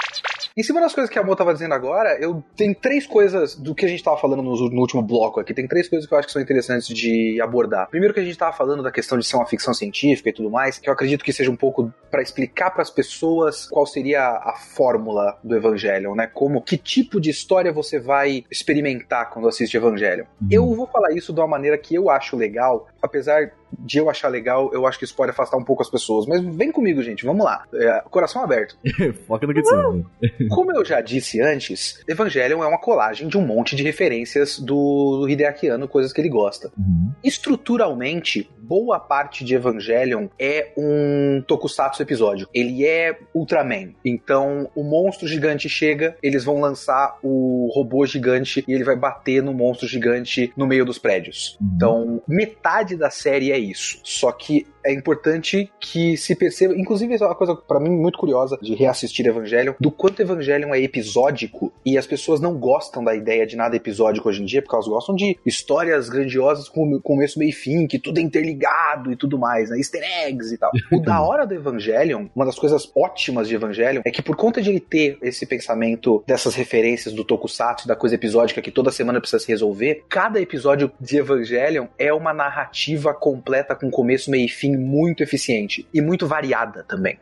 [0.57, 3.75] Em cima das coisas que a Mo tava dizendo agora, eu tenho três coisas do
[3.75, 5.53] que a gente tava falando no, no último bloco aqui.
[5.53, 7.87] Tem três coisas que eu acho que são interessantes de abordar.
[7.89, 10.49] Primeiro que a gente tava falando da questão de ser uma ficção científica e tudo
[10.49, 14.55] mais, que eu acredito que seja um pouco pra explicar pras pessoas qual seria a
[14.57, 16.25] fórmula do Evangelion, né?
[16.25, 20.25] Como que tipo de história você vai experimentar quando assiste Evangelion.
[20.49, 24.27] Eu vou falar isso de uma maneira que eu acho legal, apesar de eu achar
[24.27, 26.25] legal, eu acho que isso pode afastar um pouco as pessoas.
[26.25, 27.63] Mas vem comigo, gente, vamos lá.
[27.73, 28.77] É, coração aberto.
[29.27, 33.45] Foca no que você Como eu já disse antes, Evangelion é uma colagem de um
[33.45, 36.71] monte de referências do Hideaki Anno, coisas que ele gosta.
[36.77, 37.11] Uhum.
[37.23, 42.47] Estruturalmente, boa parte de Evangelion é um tokusatsu episódio.
[42.53, 43.93] Ele é Ultraman.
[44.03, 49.41] Então, o monstro gigante chega, eles vão lançar o robô gigante e ele vai bater
[49.41, 51.57] no monstro gigante no meio dos prédios.
[51.61, 53.99] Então, metade da série é isso.
[54.03, 58.57] Só que é importante que se perceba, inclusive é uma coisa pra mim muito curiosa
[58.61, 63.45] de reassistir Evangelion, do quanto Evangelion é episódico e as pessoas não gostam da ideia
[63.45, 67.49] de nada episódico hoje em dia, porque elas gostam de histórias grandiosas com começo, meio
[67.49, 69.77] e fim, que tudo é interligado e tudo mais, né?
[69.77, 70.71] Easter eggs e tal.
[70.89, 74.61] O da hora do Evangelion, uma das coisas ótimas de Evangelion é que por conta
[74.61, 79.19] de ele ter esse pensamento dessas referências do Tokusatsu, da coisa episódica que toda semana
[79.19, 84.49] precisa se resolver, cada episódio de Evangelion é uma narrativa completa com começo, meio e
[84.49, 87.19] fim muito eficiente e muito variada também.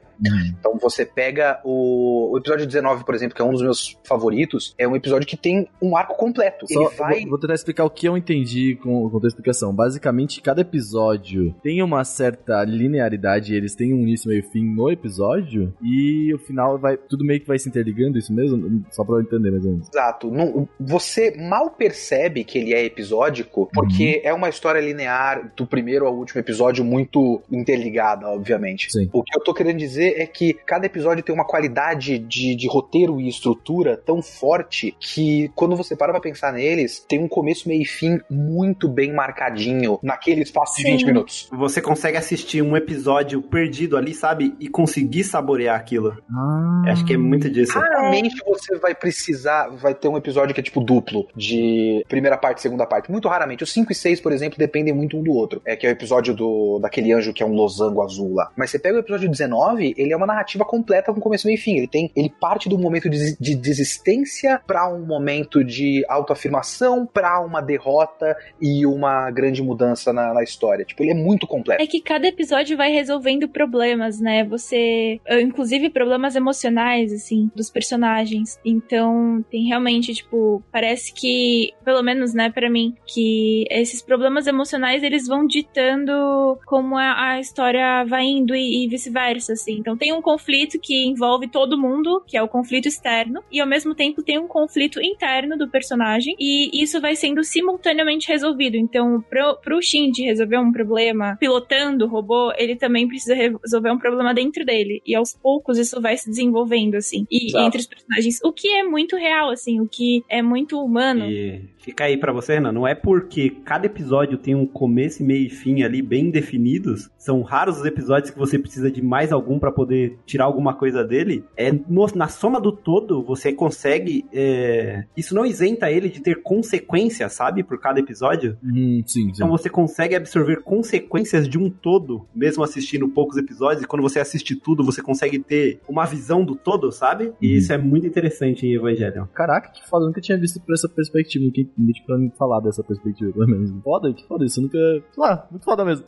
[0.59, 4.74] Então você pega o, o episódio 19, por exemplo, que é um dos meus favoritos,
[4.78, 6.66] é um episódio que tem um arco completo.
[6.72, 7.20] Só, Ele vai.
[7.22, 9.74] vou, vou tentar explicar o que eu entendi com, com a tua explicação.
[9.74, 15.74] Basicamente, cada episódio tem uma certa linearidade, eles têm um início, meio fim no episódio,
[15.82, 16.97] e o final vai.
[16.97, 18.84] Tudo meio que vai se interligando, isso mesmo?
[18.91, 19.89] Só pra eu entender mais ou menos.
[19.89, 20.32] Exato.
[20.32, 26.05] Não- você mal percebe que ele é episódico, porque é uma história linear do primeiro
[26.05, 28.91] ao último episódio muito interligada, obviamente.
[28.91, 29.09] Sim.
[29.11, 32.68] O que eu tô querendo dizer é que cada episódio tem uma qualidade de, de
[32.68, 37.68] roteiro e estrutura tão forte que quando você para pra pensar neles, tem um começo,
[37.68, 40.91] meio e fim muito bem marcadinho naquele espaço de Sim.
[40.91, 41.49] 20 minutos.
[41.51, 44.56] Você consegue assistir um episódio perdido ali, sabe?
[44.60, 46.18] E conseguir saborear aquilo.
[46.32, 46.84] Ah.
[46.88, 47.78] Acho que é muito disso.
[47.78, 52.60] Raramente você vai precisar, vai ter um episódio que é tipo duplo, de primeira parte
[52.60, 53.12] e segunda parte.
[53.12, 53.64] Muito raramente.
[53.64, 55.62] Os 5 e 6, por exemplo, dependem muito um do outro.
[55.66, 58.51] É que é o episódio do daquele anjo que é um losango azul lá.
[58.56, 61.60] Mas você pega o episódio 19, ele é uma narrativa completa com começo, meio e
[61.60, 61.78] fim.
[61.78, 67.39] Ele tem, ele parte um momento de, de desistência para um momento de autoafirmação, para
[67.39, 70.86] uma derrota e uma grande mudança na, na história.
[70.86, 71.82] Tipo, ele é muito completo.
[71.82, 74.43] É que cada episódio vai resolvendo problemas, né?
[74.43, 75.20] Você.
[75.30, 78.60] Inclusive problemas emocionais, assim, dos personagens.
[78.66, 85.04] Então, tem realmente, tipo, parece que, pelo menos, né, pra mim, que esses problemas emocionais
[85.04, 89.82] eles vão ditando como a, a história vai indo e, e vice-versa, assim.
[89.86, 93.67] Então, tem um conflito que envolve todo mundo, que é o conflito externo, e ao
[93.67, 98.77] mesmo tempo tem um conflito interno do personagem, e isso vai sendo simultaneamente resolvido.
[98.77, 103.99] Então, pro, pro Shinji resolver um problema pilotando o robô, ele também precisa resolver um
[103.99, 105.03] problema dentro dele.
[105.05, 107.27] E aos poucos isso vai se desenvolvendo, assim.
[107.29, 107.67] E Exato.
[107.67, 108.39] entre os personagens.
[108.43, 111.29] O que é muito real, assim, o que é muito humano.
[111.29, 115.45] E fica aí pra você, Renan, não é porque cada episódio tem um começo, meio
[115.45, 119.59] e fim ali bem definidos, são raros os episódios que você precisa de mais algum
[119.59, 125.03] pra poder tirar alguma coisa dele, é no- na soma do todo você consegue, é,
[125.15, 129.31] isso não isenta ele de ter consequências, sabe, por cada episódio, Hum, sim, sim.
[129.36, 134.19] então você consegue absorver consequências de um todo, mesmo assistindo poucos episódios, e quando você
[134.19, 137.31] assiste tudo, você consegue ter uma visão do todo, sabe?
[137.41, 137.57] E Uhum.
[137.57, 139.25] isso é muito interessante em Evangelion.
[139.33, 141.45] Caraca, que foda, eu nunca tinha visto por essa perspectiva.
[141.45, 143.71] Ninguém ninguém pra me falar dessa perspectiva, pelo menos.
[143.84, 144.78] Foda, que foda isso, eu nunca.
[144.78, 146.05] Sei lá, muito foda mesmo.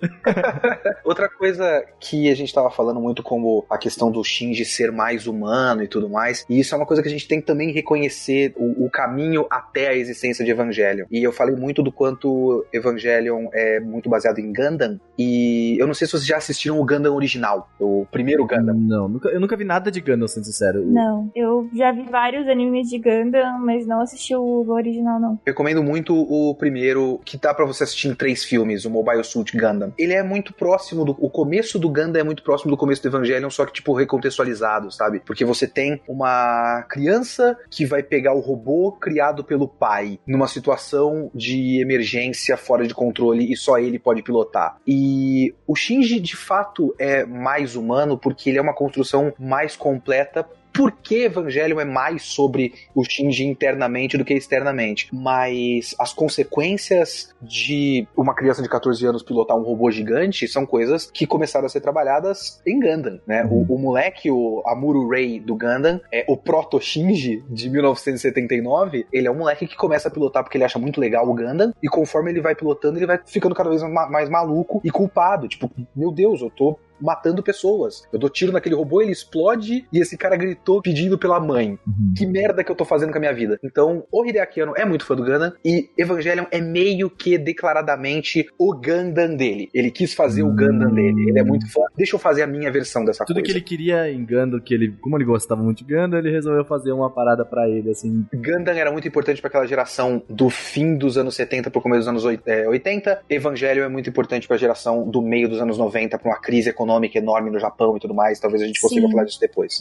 [1.03, 5.27] Outra coisa que a gente tava falando muito como a questão do Shinji ser mais
[5.27, 7.71] humano e tudo mais, e isso é uma coisa que a gente tem que também
[7.71, 11.05] reconhecer o, o caminho até a existência de Evangelion.
[11.11, 15.93] E eu falei muito do quanto Evangelion é muito baseado em Gundam, e eu não
[15.93, 18.75] sei se vocês já assistiram o Gundam original, o primeiro Gundam.
[18.75, 20.85] Não, nunca, eu nunca vi nada de Gundam, sendo sincero.
[20.85, 25.39] Não, eu já vi vários animes de Gundam, mas não assisti o original, não.
[25.57, 29.57] Recomendo muito o primeiro, que dá pra você assistir em três filmes, o Mobile Suit
[29.57, 29.91] Gundam.
[29.97, 31.17] Ele é muito próximo do.
[31.19, 34.91] O começo do Gundam é muito próximo do começo do Evangelion, só que, tipo, recontextualizado,
[34.91, 35.19] sabe?
[35.19, 41.31] Porque você tem uma criança que vai pegar o robô criado pelo pai numa situação
[41.33, 44.77] de emergência fora de controle e só ele pode pilotar.
[44.85, 50.47] E o Shinji, de fato, é mais humano porque ele é uma construção mais completa
[50.77, 55.09] porque Evangelion é mais sobre o Shinji internamente do que externamente.
[55.11, 61.09] Mas as consequências de uma criança de 14 anos pilotar um robô gigante são coisas
[61.11, 63.43] que começaram a ser trabalhadas em Gundam, né?
[63.49, 69.05] O, o moleque, o Amuro Ray do Gundam, é o Proto Shinji de 1979.
[69.11, 71.73] Ele é um moleque que começa a pilotar porque ele acha muito legal o Gundam
[71.81, 75.47] e conforme ele vai pilotando, ele vai ficando cada vez ma- mais maluco e culpado.
[75.47, 78.03] Tipo, meu Deus, eu tô matando pessoas.
[78.11, 81.77] Eu dou tiro naquele robô, ele explode e esse cara gritou pedindo pela mãe.
[82.15, 83.59] Que merda que eu tô fazendo com a minha vida.
[83.63, 88.47] Então, o Hideaki Anno é muito fã do Gundam e Evangelion é meio que declaradamente
[88.57, 89.69] o Gundam dele.
[89.73, 91.29] Ele quis fazer o Gundam dele.
[91.29, 91.81] Ele é muito fã.
[91.95, 93.45] Deixa eu fazer a minha versão dessa Tudo coisa.
[93.45, 96.65] que ele queria em Gundam, que ele, como ele gostava muito de Gundam, ele resolveu
[96.65, 98.25] fazer uma parada pra ele, assim.
[98.33, 102.07] Gundam era muito importante para aquela geração do fim dos anos 70 pro começo dos
[102.07, 103.21] anos oit- é, 80.
[103.29, 106.69] Evangelho é muito importante para a geração do meio dos anos 90 para uma crise
[106.69, 108.39] econômica enorme no Japão e tudo mais.
[108.39, 109.11] Talvez a gente consiga Sim.
[109.11, 109.79] falar disso depois.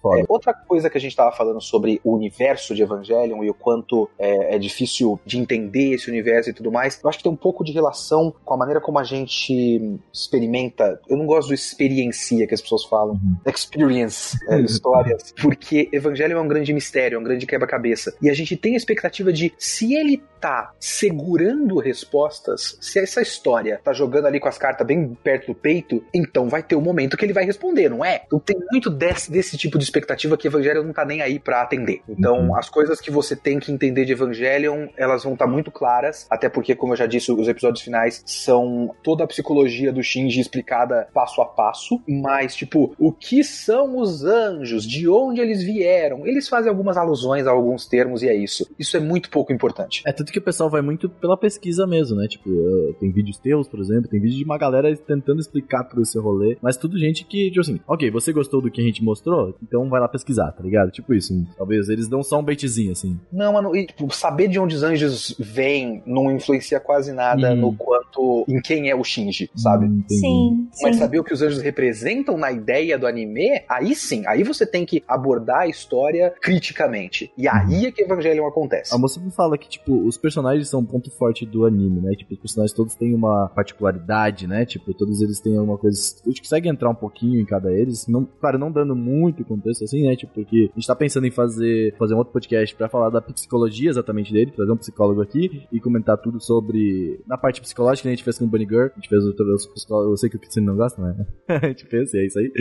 [0.00, 0.20] foda.
[0.20, 3.54] É, outra coisa que a gente estava falando sobre o universo de Evangelion e o
[3.54, 7.32] quanto é, é difícil de entender esse universo e tudo mais, eu acho que tem
[7.32, 11.00] um pouco de relação com a maneira como a gente experimenta.
[11.08, 16.40] Eu não gosto do experiencia que as pessoas falam, experience é, histórias, porque Evangelion é
[16.40, 18.14] um grande mistério, é um grande quebra-cabeça.
[18.20, 23.80] E a gente tem a expectativa de se ele tá segurando respostas, se essa história
[23.82, 27.16] tá jogando ali com as cartas bem perto do peito, então vai ter um momento
[27.16, 28.22] que ele vai responder, não é?
[28.26, 31.62] Então tem muito desse, desse tipo de expectativa que Evangelion não tá nem aí pra
[31.62, 32.00] atender.
[32.08, 36.26] Então, as coisas que você tem que entender de Evangelion, elas vão estar muito claras,
[36.30, 40.40] até porque, como eu já disse, os episódios finais são toda a psicologia do Shinji
[40.40, 46.26] explicada passo a passo, mas, tipo, o que são os anjos, de onde eles vieram,
[46.26, 48.68] eles fazem algumas alusões a alguns termos e é isso.
[48.78, 50.02] Isso é muito pouco importante.
[50.06, 52.26] É tanto que o pessoal vai muito pela pesquisa mesmo, né?
[52.28, 56.02] Tipo, eh, tem vídeos teus, por exemplo, tem vídeo de uma galera tentando explicar todo
[56.02, 59.02] esse rolê, mas tudo gente que, tipo assim, ok, você gostou do que a gente
[59.02, 59.56] mostrou?
[59.62, 60.90] Então vai lá pesquisar, tá ligado?
[60.90, 61.32] Tipo isso.
[61.56, 63.18] Talvez eles dão só um baitzinho, assim.
[63.32, 67.56] Não, mano, e, tipo, saber de onde os anjos vêm não influencia quase nada Hum.
[67.56, 69.86] no quanto em quem é o Shinji, sabe?
[69.86, 70.02] Hum.
[70.08, 71.00] Sim, Mas sim.
[71.02, 74.84] saber o que os anjos representam na ideia do anime, aí sim, aí você tem
[74.84, 77.32] que abordar a história criticamente.
[77.36, 78.94] E aí é que Evangelion acontece.
[78.94, 82.12] A moça me fala que, tipo, os personagens são um ponto forte do anime, né?
[82.16, 84.64] Tipo, os personagens todos têm uma particularidade, né?
[84.64, 88.06] Tipo, todos eles têm alguma coisa a gente consegue entrar um pouquinho em cada eles,
[88.06, 90.16] não, claro, não dando muito contexto assim, né?
[90.16, 93.20] Tipo, porque a gente tá pensando em fazer, fazer um outro podcast pra falar da
[93.20, 97.20] psicologia exatamente dele, trazer um psicólogo aqui e comentar tudo sobre.
[97.26, 99.44] Na parte psicológica, né, a gente fez com o Bunny Girl, a gente fez outro
[99.74, 100.12] psicólogo.
[100.12, 101.26] Eu sei que o Kitsune não gosta, né?
[101.48, 102.52] a gente fez, e é isso aí.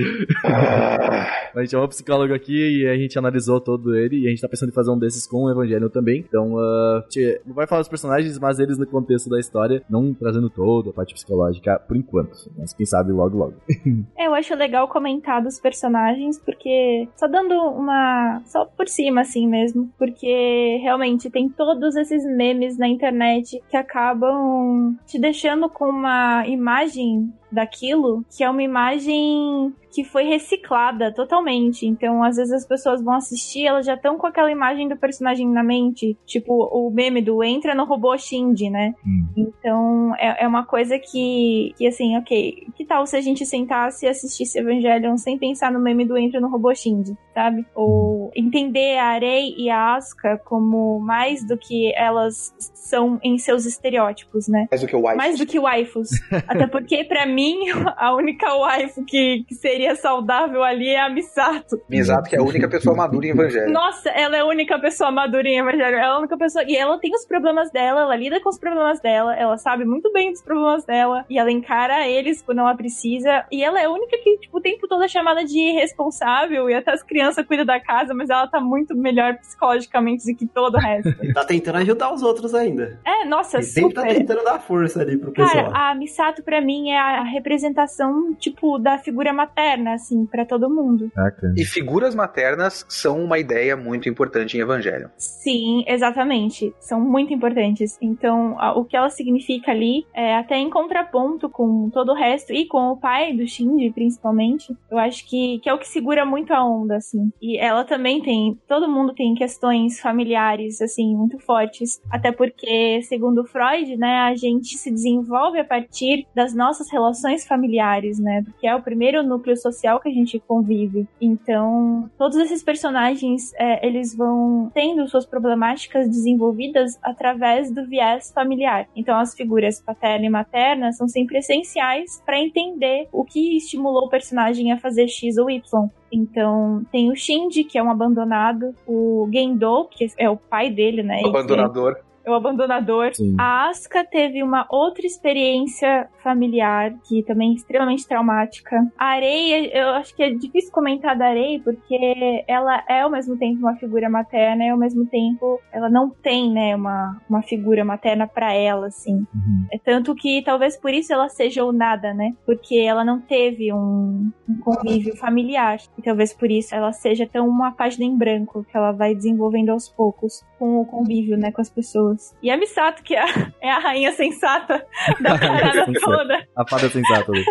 [0.43, 4.41] a gente chamou um psicólogo aqui e a gente analisou todo ele e a gente
[4.41, 6.25] tá pensando em fazer um desses com o Evangelho também.
[6.27, 9.83] Então, uh, a gente não vai falar dos personagens, mas eles no contexto da história,
[9.89, 12.37] não trazendo todo a parte psicológica por enquanto.
[12.57, 13.50] Mas quem sabe logo logo.
[14.17, 18.41] É, eu acho legal comentar dos personagens, porque só dando uma.
[18.45, 19.89] só por cima, assim mesmo.
[19.97, 27.33] Porque realmente tem todos esses memes na internet que acabam te deixando com uma imagem
[27.51, 31.85] daquilo que é uma imagem que foi reciclada totalmente.
[31.85, 35.47] Então, às vezes as pessoas vão assistir, elas já estão com aquela imagem do personagem
[35.47, 38.93] na mente, tipo o meme do entra no robô Shinji, né?
[39.05, 39.27] Hum.
[39.35, 44.05] Então, é, é uma coisa que, que, assim, ok, que tal se a gente sentasse
[44.05, 47.65] e assistisse Evangelion sem pensar no meme do entra no robô Shinji, sabe?
[47.75, 53.65] Ou entender a Arei e a Asuka como mais do que elas são em seus
[53.65, 54.67] estereótipos, né?
[54.69, 55.17] Mais do que o Wife.
[55.17, 56.09] Mais do que waifus.
[56.47, 57.57] Até porque, pra mim,
[57.97, 61.81] a única waifu que, que seria saudável ali é a Misato.
[61.89, 63.71] Misato, que é a única pessoa madura em Evangelho.
[63.71, 65.97] Nossa, ela é a única pessoa madura em Evangelho.
[65.97, 66.63] Ela é a única pessoa.
[66.67, 70.11] E ela tem os problemas dela, ela lida com os problemas dela, ela sabe muito
[70.11, 71.25] bem dos problemas dela.
[71.29, 73.45] E ela encara eles quando ela precisa.
[73.51, 76.69] E ela é a única que, tipo, o tempo todo é chamada de irresponsável.
[76.69, 80.45] E até as crianças cuidam da casa, mas ela tá muito melhor psicologicamente do que
[80.47, 81.09] todo o resto.
[81.23, 82.99] E tá tentando ajudar os outros ainda.
[83.05, 84.15] É, nossa, E sempre tá super.
[84.15, 85.71] tentando dar força ali pro pessoal.
[85.71, 89.61] Cara, a Misato pra mim é a representação, tipo, da figura materna,
[89.93, 91.11] assim, pra todo mundo.
[91.13, 91.53] Caraca.
[91.57, 95.09] E figuras maternas são uma ideia muito importante em Evangelho.
[95.17, 96.73] Sim, exatamente.
[96.79, 97.97] São muito importantes.
[98.01, 102.53] Então, a- o que ela significa ali, é até em contraponto com todo o resto,
[102.53, 106.25] e com o pai do Shinji, principalmente, eu acho que, que é o que segura
[106.25, 107.31] muito a onda, assim.
[107.41, 112.01] E ela também tem, todo mundo tem questões familiares, assim, muito fortes.
[112.11, 118.19] Até porque, segundo Freud, né, a gente se desenvolve a partir das nossas relações familiares,
[118.19, 118.43] né?
[118.59, 121.07] Que é o primeiro núcleo social que a gente convive.
[121.19, 128.87] Então, todos esses personagens, é, eles vão tendo suas problemáticas desenvolvidas através do viés familiar.
[128.95, 134.09] Então, as figuras paterna e materna são sempre essenciais para entender o que estimulou o
[134.09, 135.89] personagem a fazer X ou Y.
[136.11, 141.01] Então, tem o Shinji, que é um abandonado, o Gendo, que é o pai dele,
[141.03, 141.21] né?
[141.25, 141.97] Abandonador.
[142.25, 143.13] É o abandonador.
[143.13, 143.35] Sim.
[143.39, 148.77] A Asuka teve uma outra experiência familiar que também é extremamente traumática.
[148.97, 153.37] A Areia, eu acho que é difícil comentar da Areia porque ela é ao mesmo
[153.37, 157.83] tempo uma figura materna e ao mesmo tempo ela não tem, né, uma, uma figura
[157.83, 159.15] materna pra ela, assim.
[159.33, 159.65] Uhum.
[159.71, 162.35] É tanto que talvez por isso ela seja o nada, né?
[162.45, 165.79] Porque ela não teve um, um convívio familiar.
[165.97, 169.69] E talvez por isso ela seja tão uma página em branco que ela vai desenvolvendo
[169.69, 172.10] aos poucos com o convívio, né, com as pessoas.
[172.41, 174.85] E a Misato, que é a, é a rainha sensata
[175.21, 176.47] da parada toda.
[176.55, 177.45] A fada sensata ali.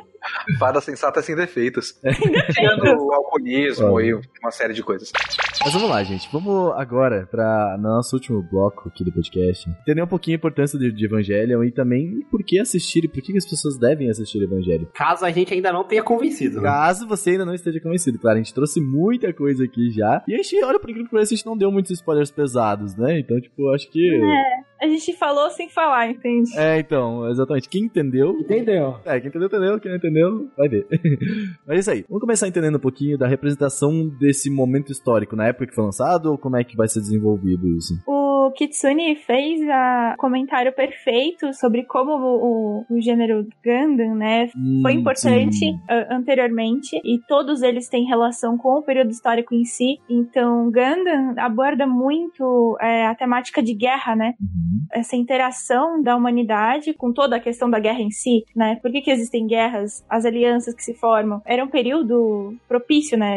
[0.59, 1.99] Fada sensata sem defeitos.
[2.53, 4.07] Tirando o alcoolismo Olha.
[4.07, 5.13] e uma série de coisas.
[5.63, 6.29] Mas vamos lá, gente.
[6.33, 9.69] Vamos agora para nosso último bloco aqui do podcast.
[9.83, 13.21] Entender um pouquinho a importância de, de Evangelion e também por que assistir e por
[13.23, 14.87] que as pessoas devem assistir Evangelion.
[14.95, 16.57] Caso a gente ainda não tenha convencido.
[16.57, 16.63] né?
[16.63, 20.23] Caso você ainda não esteja convencido, claro, a gente trouxe muita coisa aqui já.
[20.27, 22.97] E a gente, olha, por incrível que pareça, a gente não deu muitos spoilers pesados,
[22.97, 23.19] né?
[23.19, 24.21] Então, tipo, acho que.
[24.81, 26.59] A gente falou sem falar, entende?
[26.59, 27.69] É, então, exatamente.
[27.69, 28.31] Quem entendeu.
[28.31, 28.97] Entendeu?
[29.05, 29.81] É, quem entendeu, entendeu.
[29.81, 30.87] Quem não entendeu, vai ver.
[31.67, 32.05] Mas é isso aí.
[32.09, 36.31] Vamos começar entendendo um pouquinho da representação desse momento histórico, na época que foi lançado,
[36.31, 37.95] ou como é que vai ser desenvolvido isso?
[38.07, 44.49] O Kitsune fez o comentário perfeito sobre como o, o, o gênero Gundam, né,
[44.83, 49.65] foi Hum, importante ah, anteriormente e todos eles têm relação com o período histórico em
[49.65, 49.99] si.
[50.09, 54.35] Então, Gundam aborda muito é, a temática de guerra, né?
[54.41, 54.87] Uhum.
[54.93, 58.77] Essa interação da humanidade com toda a questão da guerra em si, né?
[58.83, 60.05] Por que, que existem guerras?
[60.09, 61.41] As alianças que se formam.
[61.45, 63.37] Era um período propício, né?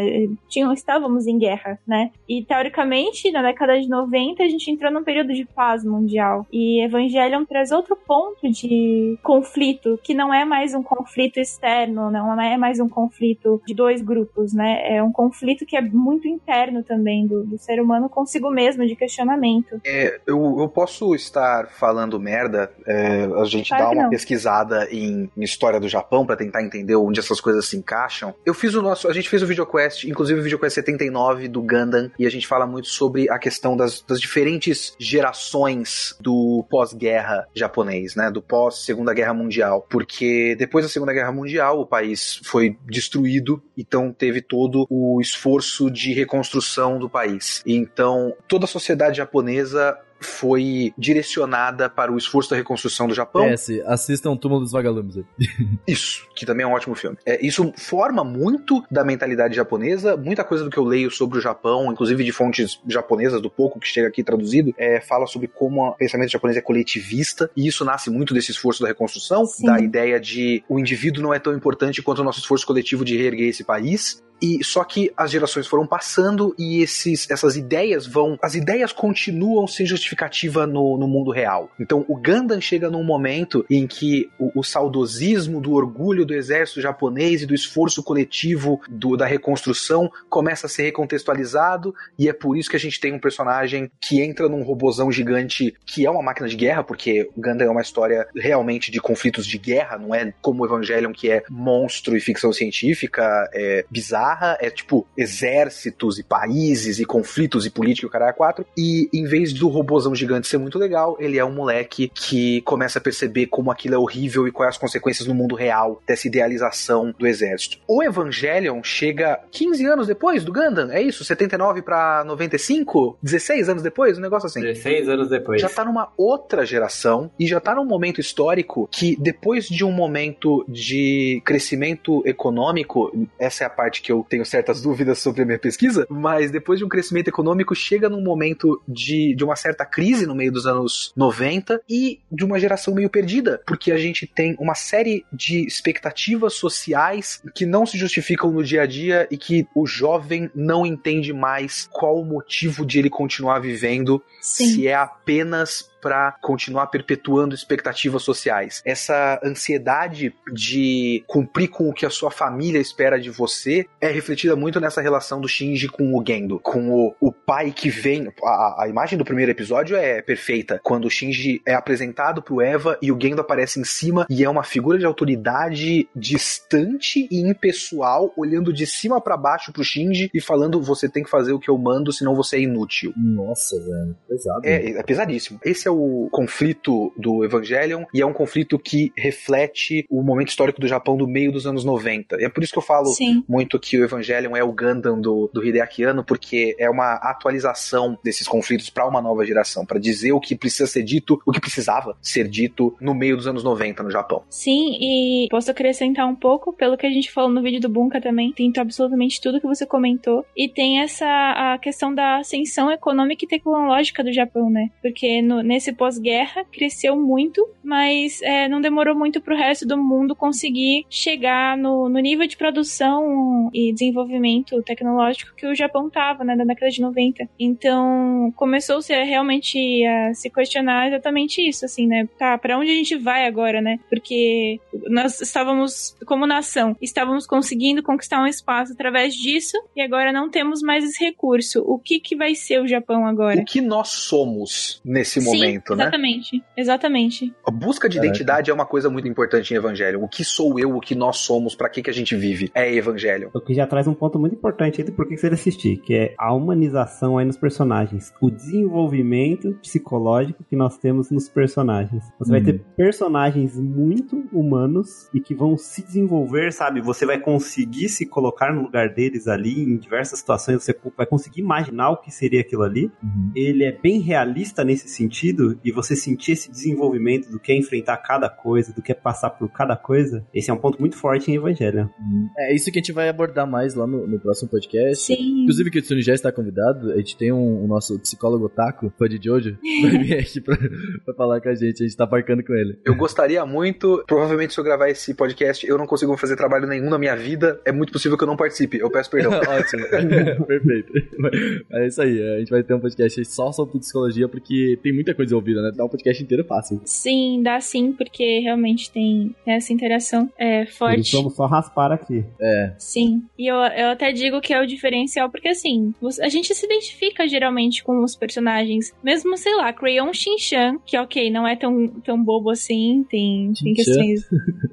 [0.50, 2.12] Tinham, estávamos em guerra, né?
[2.28, 6.46] E teoricamente, na década de 90, a gente entrou num período de paz mundial.
[6.52, 12.40] E Evangelion traz outro ponto de conflito, que não é mais um conflito externo, não
[12.42, 14.96] é mais um conflito de dois grupos, né?
[14.96, 18.96] É um conflito que é muito interno também do, do ser humano consigo mesmo, de
[18.96, 19.80] questionamento.
[19.86, 24.10] É, eu, eu posso estar falando merda, é, a gente Claro dá uma não.
[24.10, 28.34] pesquisada em, em história do Japão pra tentar entender onde essas coisas se encaixam.
[28.46, 32.12] Eu fiz o nosso, a gente fez o videoquest, inclusive o videoquest 79 do Gundam,
[32.18, 38.16] e a gente fala muito sobre a questão das, das diferentes gerações do pós-guerra japonês,
[38.16, 38.32] né?
[38.32, 39.86] Do pós-segunda guerra mundial.
[39.90, 45.90] Porque depois da segunda guerra mundial, o país foi destruído, então teve todo o esforço
[45.90, 47.62] de reconstrução do país.
[47.66, 53.50] Então, toda a sociedade japonesa foi direcionada para o esforço da reconstrução do Japão.
[53.52, 55.26] PS, assistam o Túmulo dos Vagalumes aí.
[55.88, 57.18] Isso, que também é um ótimo filme.
[57.26, 61.42] É, isso forma muito da mentalidade japonesa, muita coisa do que eu leio sobre o
[61.42, 65.86] Japão, inclusive de fontes japonesas, do pouco que chega aqui traduzido, é, fala sobre como
[65.86, 69.66] o pensamento japonês é coletivista, e isso nasce muito desse esforço da reconstrução, Sim.
[69.66, 73.18] da ideia de o indivíduo não é tão importante quanto o nosso esforço coletivo de
[73.18, 74.24] reerguer esse país.
[74.44, 78.38] E só que as gerações foram passando e esses, essas ideias vão.
[78.42, 81.72] As ideias continuam sem justificativa no, no mundo real.
[81.80, 86.82] Então o Gundam chega num momento em que o, o saudosismo do orgulho do exército
[86.82, 92.58] japonês e do esforço coletivo do- da reconstrução começa a ser recontextualizado, e é por
[92.58, 96.22] isso que a gente tem um personagem que entra num robozão gigante que é uma
[96.22, 100.34] máquina de guerra, porque Gundam é uma história realmente de conflitos de guerra, não é
[100.42, 103.86] como o Evangelion que é monstro e ficção científica, é
[104.34, 108.66] bizarra, é tipo exércitos e países e conflitos e política e o cara é quatro.
[108.78, 113.00] E em vez do robozão gigante ser muito legal, ele é um moleque que começa
[113.00, 117.14] a perceber como aquilo é horrível e quais as consequências no mundo real dessa idealização
[117.18, 117.78] do exército.
[117.88, 121.24] O Evangelion chega 15 anos depois do Gundam, é isso?
[121.24, 123.18] 79 pra 95?
[123.22, 124.18] 16 anos depois?
[124.18, 124.62] Um negócio assim.
[124.62, 125.62] 16 anos depois.
[125.62, 129.92] Já tá numa outra geração e já tá num momento histórico que depois de um
[129.92, 135.46] momento de crescimento econômico, essa é a parte que eu tenho certas dúvidas sobre a
[135.46, 139.86] minha pesquisa, mas depois de um crescimento econômico chega num momento de, de uma certa
[139.86, 144.26] crise no meio dos anos 90 e de uma geração meio perdida, porque a gente
[144.26, 149.38] tem uma série de expectativas sociais que não se justificam no dia a dia e
[149.38, 154.66] que o jovem não entende mais qual o motivo de ele continuar vivendo Sim.
[154.68, 158.82] se é apenas para continuar perpetuando expectativas sociais.
[158.86, 164.54] Essa ansiedade de cumprir com o que a sua família espera de você é refletida
[164.54, 168.28] muito nessa relação do Shinji com o Gendo, com o, o pai que vem.
[168.44, 172.98] A, a imagem do primeiro episódio é perfeita, quando o Shinji é apresentado pro Eva
[173.02, 178.34] e o Gendo aparece em cima e é uma figura de autoridade distante e impessoal,
[178.36, 181.70] olhando de cima para baixo pro Shinji e falando: você tem que fazer o que
[181.70, 183.14] eu mando, senão você é inútil.
[183.16, 184.18] Nossa, velho.
[184.28, 184.62] Pesado.
[184.66, 185.60] É, é pesadíssimo.
[185.64, 190.80] Esse é o conflito do Evangelion e é um conflito que reflete o momento histórico
[190.82, 192.42] do Japão do meio dos anos 90.
[192.42, 193.44] E é por isso que eu falo Sim.
[193.48, 198.18] muito que o Evangelion é o Gundam do, do Hideaki Anno, porque é uma atualização
[198.24, 201.60] desses conflitos para uma nova geração, para dizer o que precisa ser dito, o que
[201.62, 204.44] precisava ser dito no meio dos anos 90 no Japão.
[204.50, 208.20] Sim, e posso acrescentar um pouco, pelo que a gente falou no vídeo do Bunka
[208.22, 210.46] também, tem absolutamente tudo que você comentou.
[210.56, 214.90] E tem essa a questão da ascensão econômica e tecnológica do Japão, né?
[215.02, 220.36] Porque no- nesse pós-guerra cresceu muito, mas é, não demorou muito pro resto do mundo
[220.36, 226.56] conseguir chegar no, no nível de produção e desenvolvimento tecnológico que o Japão tava, né,
[226.56, 227.50] na década de 90.
[227.60, 232.28] Então, começou-se realmente a se questionar exatamente isso, assim, né?
[232.38, 234.00] Tá, pra onde a gente vai agora, né?
[234.10, 234.80] Porque
[235.10, 240.82] nós estávamos, como nação, estávamos conseguindo conquistar um espaço através disso e agora não temos
[240.82, 241.84] mais esse recurso.
[241.86, 243.62] O que que vai ser o Japão agora?
[243.62, 246.04] O que nós somos nesse Sim, momento, né?
[246.04, 247.54] exatamente, exatamente.
[247.66, 248.28] A busca de Caraca.
[248.28, 250.24] identidade é uma coisa muito importante em Evangelion.
[250.24, 252.72] O que sou eu, o que nós somos, pra que, que a gente vive?
[252.74, 253.50] É Evangelion.
[253.54, 256.14] O que já traz um ponto muito importante aí do porquê que você assistir, que
[256.14, 258.34] é a humanização aí nos personagens.
[258.42, 262.24] O desenvolvimento psicológico que nós temos nos personagens.
[262.40, 262.66] Você vai Hum.
[262.66, 267.02] ter personagens muito humanos e que vão se desenvolver, sabe?
[267.02, 271.62] Você vai conseguir se colocar no lugar deles ali em diversas situações, você vai conseguir
[271.62, 273.12] imaginar o que seria aquilo ali.
[273.22, 273.52] Uhum.
[273.56, 278.18] Ele é bem realista nesse sentido e você sentir esse desenvolvimento do que é enfrentar
[278.18, 280.46] cada coisa, do que é passar por cada coisa.
[280.54, 282.10] Esse é um ponto muito forte em Evangelho.
[282.58, 285.26] É isso que a gente vai abordar mais lá no, no próximo podcast.
[285.26, 285.64] Sim.
[285.64, 287.12] Inclusive, que o Tsuni já está convidado.
[287.12, 290.78] A gente tem um, o nosso psicólogo Otaku, fã de Jojo, vai vir aqui pra,
[290.78, 292.04] pra falar com a gente.
[292.04, 293.00] A gente tá marcando com ele.
[293.06, 297.10] Eu gostaria muito, provavelmente se eu gravar esse podcast, eu não consigo fazer trabalho nenhum
[297.10, 298.98] na minha vida, é muito possível que eu não participe.
[298.98, 299.54] Eu peço perdão.
[299.68, 300.06] Ótimo.
[300.66, 301.14] Perfeito.
[301.38, 301.54] Mas
[301.92, 302.56] é isso aí.
[302.56, 305.82] A gente vai ter um podcast só sobre psicologia, porque tem muita coisa coisa ouvida,
[305.82, 305.92] né?
[305.96, 307.02] Dá um podcast inteiro fácil.
[307.06, 311.22] Sim, dá sim, porque realmente tem essa interação é, forte.
[311.22, 312.44] isso vamos só raspar aqui.
[312.60, 312.94] É.
[312.98, 316.86] Sim, e eu, eu até digo que é o diferencial, porque assim, a gente se
[316.86, 319.14] identifica geralmente com os personagens.
[319.24, 323.94] Mesmo, sei lá, Crayon Shinchan, que ok, não é tão, tão bobo assim, tem, tem
[323.94, 324.42] questões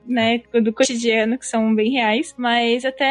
[0.07, 3.05] né, do cotidiano que são bem reais, mas até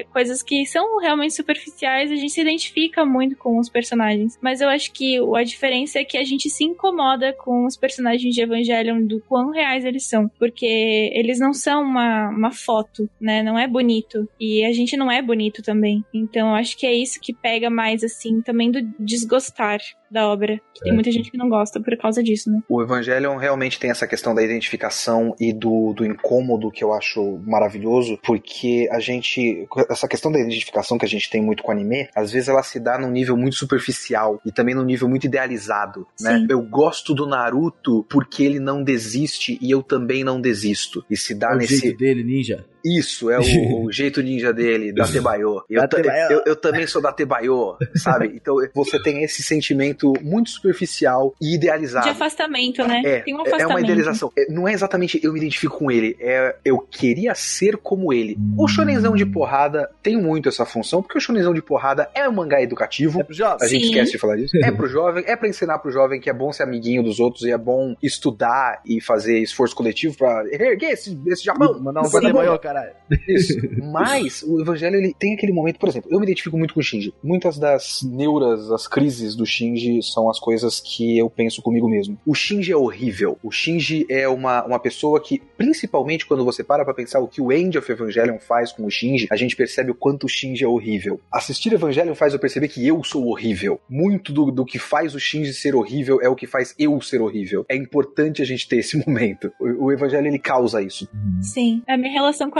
[0.00, 4.38] é, coisas que são realmente superficiais, a gente se identifica muito com os personagens.
[4.42, 7.76] Mas eu acho que o- a diferença é que a gente se incomoda com os
[7.76, 13.08] personagens de Evangelion do quão reais eles são, porque eles não são uma, uma foto,
[13.20, 13.42] né?
[13.42, 14.28] Não é bonito.
[14.40, 16.04] E a gente não é bonito também.
[16.14, 19.80] Então acho que é isso que pega mais, assim, também do desgostar
[20.10, 20.60] da obra.
[20.74, 22.60] Que tem muita gente que não gosta por causa disso, né?
[22.68, 27.38] O Evangelion realmente tem essa questão da identificação e do, do incômodo que eu acho
[27.46, 29.66] maravilhoso, porque a gente.
[29.88, 32.62] Essa questão da identificação que a gente tem muito com o anime, às vezes ela
[32.62, 36.29] se dá num nível muito superficial e também num nível muito idealizado, né?
[36.38, 36.46] Sim.
[36.48, 41.04] Eu gosto do Naruto porque ele não desiste e eu também não desisto.
[41.10, 41.92] E se dá É o nesse.
[41.96, 42.64] dele, ninja.
[42.84, 43.42] Isso, é o,
[43.86, 45.62] o jeito ninja dele, da Tebayo.
[45.68, 45.82] Eu,
[46.30, 48.30] eu, eu também sou da Tebayo, sabe?
[48.40, 52.06] Então você tem esse sentimento muito superficial e idealizado.
[52.06, 53.02] De afastamento, né?
[53.04, 53.70] É, tem um é afastamento.
[53.70, 54.32] uma idealização.
[54.36, 58.38] É, não é exatamente eu me identifico com ele, é eu queria ser como ele.
[58.56, 62.32] O shonenzão de porrada tem muito essa função, porque o shonenzão de porrada é um
[62.32, 63.20] mangá educativo.
[63.20, 63.58] É pro jovem.
[63.60, 63.90] A gente Sim.
[63.90, 64.56] esquece de falar disso.
[64.60, 67.44] É pro jovem, é pra ensinar pro jovem que é bom ser amiguinho dos outros
[67.44, 71.80] e é bom estudar e fazer esforço coletivo pra erguer esse, esse Japão.
[71.80, 72.32] Mandar um Esse Japão.
[72.32, 72.92] maior, caralho.
[73.28, 73.54] Isso.
[73.92, 76.82] Mas o Evangelho ele tem aquele momento, por exemplo, eu me identifico muito com o
[76.82, 77.12] Shinji.
[77.22, 82.18] Muitas das neuras, as crises do Shinji são as coisas que eu penso comigo mesmo.
[82.24, 83.38] O Shinji é horrível.
[83.42, 87.40] O Shinji é uma, uma pessoa que, principalmente quando você para pra pensar o que
[87.40, 90.64] o End of Evangelion faz com o Shinji, a gente percebe o quanto o Shinji
[90.64, 91.20] é horrível.
[91.32, 93.80] Assistir Evangelion faz eu perceber que eu sou horrível.
[93.88, 97.20] Muito do, do que faz o Shinji ser horrível é o que faz eu ser
[97.20, 97.64] horrível.
[97.68, 99.52] É importante a gente ter esse momento.
[99.58, 101.08] O, o Evangelho ele causa isso.
[101.42, 101.82] Sim.
[101.86, 102.59] É a minha relação com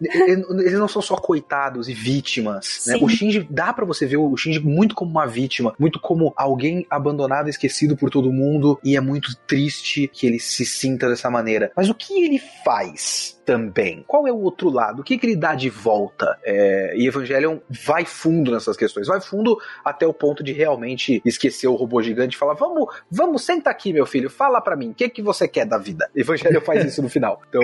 [0.00, 2.98] Eles não são só coitados e vítimas, né?
[3.00, 6.86] O Shinji, dá pra você ver o Shinji muito como uma vítima, muito como alguém
[6.90, 11.72] abandonado, esquecido por todo mundo, e é muito triste que ele se sinta dessa maneira.
[11.76, 14.04] Mas o que ele faz também?
[14.06, 15.00] Qual é o outro lado?
[15.00, 16.38] O que, que ele dá de volta?
[16.44, 21.66] É, e Evangelion vai fundo nessas questões, vai fundo até o ponto de realmente esquecer
[21.66, 24.94] o robô gigante e falar: vamos, vamos, senta aqui, meu filho, fala pra mim, o
[24.94, 26.08] que, que você quer da vida?
[26.14, 27.42] Evangelion faz isso no final.
[27.48, 27.62] Então,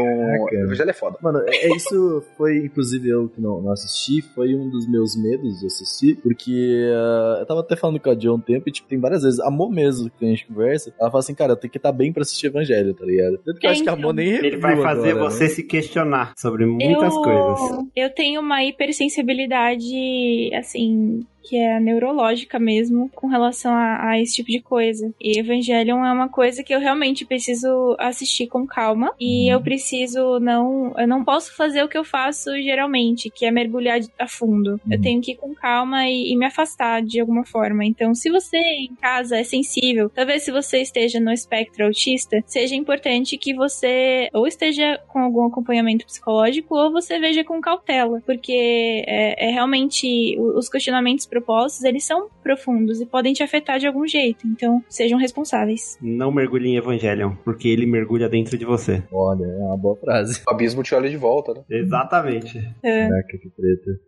[0.50, 1.18] Evangelho é foda.
[1.22, 5.14] Mano, é, é isso foi, inclusive, eu que não, não assisti, foi um dos meus
[5.16, 8.72] medos de assistir, porque ah, eu tava até falando com a Jo um tempo e,
[8.72, 11.52] tipo, tem várias vezes, a Mo mesmo, que a gente conversa, ela fala assim, cara,
[11.52, 13.38] eu tenho que estar bem pra assistir Evangelho, tá ligado?
[13.38, 13.94] Tanto que eu acho que a.
[13.94, 15.50] Mo nem Ele vai fazer agora, você né?
[15.50, 17.86] se questionar sobre muitas eu, coisas.
[17.94, 24.50] Eu tenho uma hipersensibilidade, assim, que é neurológica mesmo, com relação a, a esse tipo
[24.50, 25.14] de coisa.
[25.20, 29.12] E Evangelion é uma coisa que eu realmente preciso assistir com calma.
[29.20, 30.92] E eu preciso não.
[30.98, 34.80] Eu não posso fazer o que eu faço geralmente, que é mergulhar a fundo.
[34.90, 37.84] Eu tenho que ir com calma e, e me afastar de alguma forma.
[37.84, 42.74] Então, se você em casa é sensível, talvez se você esteja no espectro autista, seja
[42.74, 49.04] importante que você ou esteja com algum acompanhamento psicológico ou você veja com cautela, porque
[49.06, 54.06] é, é realmente os questionamentos propostos eles são profundos e podem te afetar de algum
[54.06, 54.46] jeito.
[54.46, 55.98] Então, sejam responsáveis.
[56.00, 59.02] Não mergulhe em Evangelion, porque ele mergulha dentro de você.
[59.12, 60.42] Olha, é uma boa frase.
[60.46, 61.62] O abismo te olha de volta, né?
[61.70, 62.58] Exatamente.
[62.82, 63.08] É.
[63.08, 64.00] Caraca, que treta.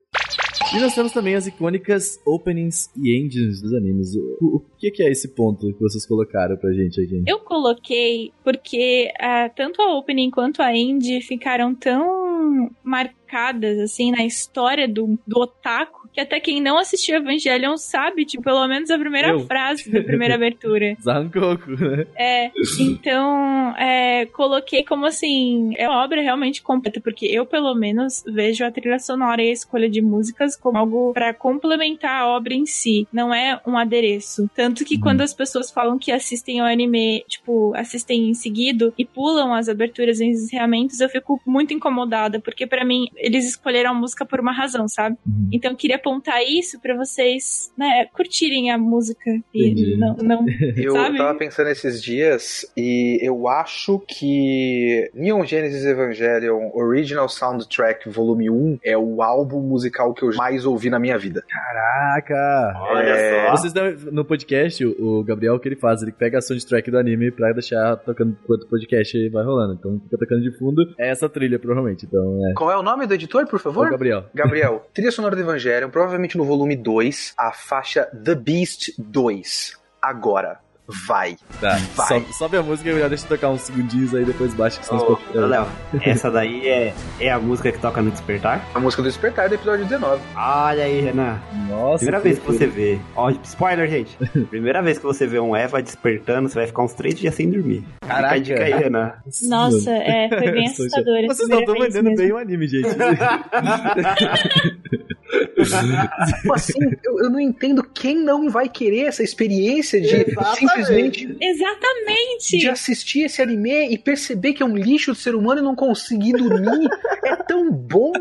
[0.74, 4.14] E nós temos também as icônicas openings e endings dos animes.
[4.14, 7.22] O, o que, que é esse ponto que vocês colocaram pra gente aqui?
[7.26, 14.26] Eu coloquei porque ah, tanto a opening quanto a end ficaram tão marcadas assim na
[14.26, 18.99] história do, do otaku que até quem não assistiu Evangelion sabe, tipo, pelo menos a
[18.99, 19.47] primeira Eu.
[19.47, 20.97] frase da primeira abertura.
[21.01, 22.07] Zangoku, né?
[22.16, 22.51] É,
[22.81, 28.64] então, é, coloquei como assim, é uma obra realmente completa, porque eu, pelo menos, vejo
[28.64, 32.66] a trilha sonora e a escolha de músicas como algo pra complementar a obra em
[32.66, 34.51] si, não é um adereço.
[34.57, 39.05] Tanto que quando as pessoas falam que assistem ao anime, tipo, assistem em seguido e
[39.05, 43.95] pulam as aberturas e encerramentos, eu fico muito incomodada, porque pra mim, eles escolheram a
[43.95, 45.16] música por uma razão, sabe?
[45.53, 50.46] Então eu queria apontar isso pra vocês, né, curtirem a música e não, não
[50.76, 51.18] Eu Sabe?
[51.18, 58.78] tava pensando esses dias e eu acho que Neon Genesis Evangelion Original Soundtrack Volume 1
[58.84, 61.42] é o álbum musical que eu mais ouvi na minha vida.
[61.48, 62.72] Caraca!
[62.80, 63.50] Olha É, só.
[63.56, 66.02] Vocês estão no podcast, o Gabriel, o que ele faz?
[66.02, 69.74] Ele pega a soundtrack do anime pra deixar tocando enquanto o podcast vai rolando.
[69.74, 70.82] Então fica tocando de fundo.
[70.98, 72.06] É essa trilha, provavelmente.
[72.06, 72.54] Então é.
[72.54, 73.90] Qual é o nome do editor, por favor?
[73.90, 74.24] Gabriel.
[74.34, 75.42] Gabriel, trilha sonora do
[75.91, 79.76] Provavelmente no volume 2, a faixa The Beast 2.
[80.01, 80.61] Agora.
[81.07, 81.36] vai.
[81.61, 82.07] Tá, Vai.
[82.09, 84.95] sobe, sobe a música e já deixa eu tocar uns segundinhos aí, depois baixa que
[84.95, 85.66] os ô, Léo,
[86.01, 88.64] essa daí é, é a música que toca no Despertar?
[88.74, 90.22] A música do Despertar do episódio 19.
[90.34, 91.39] Olha aí, Renan.
[91.68, 92.99] Nossa, Primeira vez que você vê.
[93.14, 94.16] Ó, spoiler, gente.
[94.49, 97.51] Primeira vez que você vê um Eva despertando, você vai ficar uns três dias sem
[97.51, 97.84] dormir.
[98.01, 98.36] Caraca.
[98.36, 99.12] Fica a dica aí, Renan.
[99.47, 101.26] Nossa, é, foi bem assustador.
[101.26, 102.89] Vocês não estão vendendo bem o anime, gente.
[105.64, 110.56] Tipo assim, eu, eu não entendo quem não vai querer essa experiência de Exatamente.
[110.59, 112.59] simplesmente Exatamente!
[112.59, 115.74] de assistir esse anime e perceber que é um lixo de ser humano e não
[115.74, 116.88] conseguir dormir.
[117.24, 118.12] é tão bom.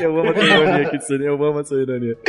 [0.00, 1.24] eu amo a tua ironia, Kitsune.
[1.24, 2.16] Eu amo a sua ironia.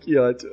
[0.00, 0.52] que ótimo.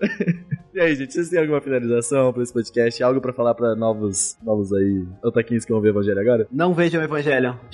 [0.73, 3.01] E aí, gente, vocês têm alguma finalização pra esse podcast?
[3.01, 6.47] Algo pra falar pra novos, novos aí, otaquinhos que vão ver Evangelho agora?
[6.51, 7.59] Não vejam o Evangelho.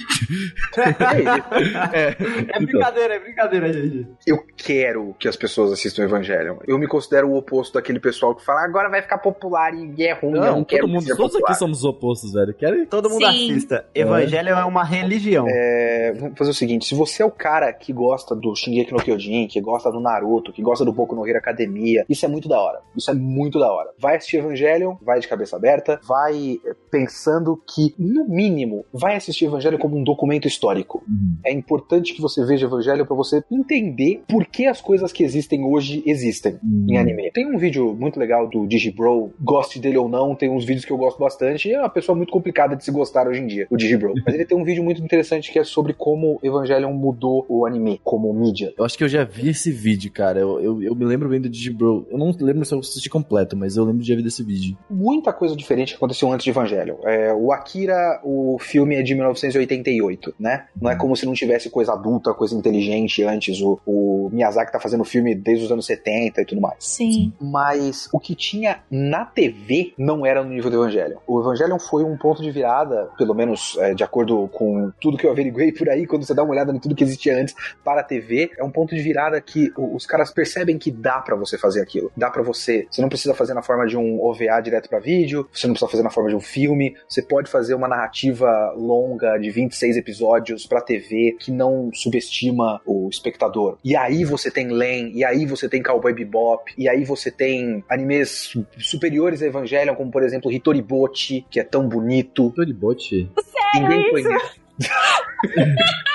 [1.94, 2.16] É,
[2.56, 4.08] É brincadeira, é brincadeira, gente.
[4.26, 6.58] Eu quero que as pessoas assistam Evangelion.
[6.68, 10.14] Eu me considero o oposto daquele pessoal que fala agora vai ficar popular e é
[10.14, 10.36] ruim.
[10.36, 11.50] eu Não, não quero todo que mundo, todos popular.
[11.52, 12.54] aqui somos opostos, velho.
[12.54, 12.86] Querem?
[12.86, 13.52] Todo mundo Sim.
[13.52, 13.86] assista.
[13.94, 15.46] Evangelho é uma religião.
[15.50, 19.00] É, vamos fazer o seguinte: se você é o cara que gosta do Shingeki no
[19.00, 22.48] Kyojin, que gosta do Naruto, que gosta do Boku no Hero Academia, isso é muito
[22.50, 22.80] da hora.
[22.96, 23.92] Isso é muito da hora.
[24.00, 29.46] Vai assistir Evangelion, vai de cabeça aberta, vai eh, pensando que, no mínimo, vai assistir
[29.46, 31.04] Evangelion como um documento histórico.
[31.46, 35.64] É importante que você veja Evangelion pra você entender por que as coisas que existem
[35.64, 37.32] hoje existem em anime.
[37.32, 40.92] Tem um vídeo muito legal do Digibro, goste dele ou não, tem uns vídeos que
[40.92, 43.68] eu gosto bastante, e é uma pessoa muito complicada de se gostar hoje em dia,
[43.70, 44.14] o Digibro.
[44.26, 48.00] Mas ele tem um vídeo muito interessante que é sobre como Evangelion mudou o anime
[48.04, 48.74] como mídia.
[48.78, 50.40] Eu acho que eu já vi esse vídeo, cara.
[50.40, 52.08] Eu, eu, eu me lembro bem do Digibro.
[52.10, 54.78] Eu não lembro se eu assisti completo, mas eu lembro de já ver desse vídeo.
[54.90, 56.98] Muita coisa diferente aconteceu antes de Evangelion.
[57.04, 60.66] É, o Akira, o filme é de 1988, né?
[60.80, 63.62] Não é como se não tivesse coisa adulta, coisa inteligente antes.
[63.62, 66.76] O, o Miyazaki tá fazendo filme desde os anos 70 e tudo mais.
[66.80, 67.34] Sim.
[67.40, 71.18] Mas o que tinha na TV não era no nível do Evangelion.
[71.28, 75.26] O Evangelion foi um ponto de virada, pelo menos é, de acordo com tudo que
[75.26, 78.02] eu averiguei por aí, quando você dá uma olhada em tudo que existia antes para
[78.02, 81.58] a TV, é um ponto de virada que os caras percebem que dá pra você
[81.58, 82.12] fazer aquilo.
[82.16, 82.75] Dá pra você.
[82.90, 85.90] Você não precisa fazer na forma de um OVA direto pra vídeo, você não precisa
[85.92, 90.66] fazer na forma de um filme, você pode fazer uma narrativa longa de 26 episódios
[90.66, 93.78] pra TV que não subestima o espectador.
[93.84, 97.84] E aí você tem Len, e aí você tem Cowboy Bebop, e aí você tem
[97.90, 102.54] animes superiores a Evangelion, como por exemplo Hitoribochi, que é tão bonito.
[102.66, 103.30] De bote.
[103.76, 104.60] Ninguém conhece.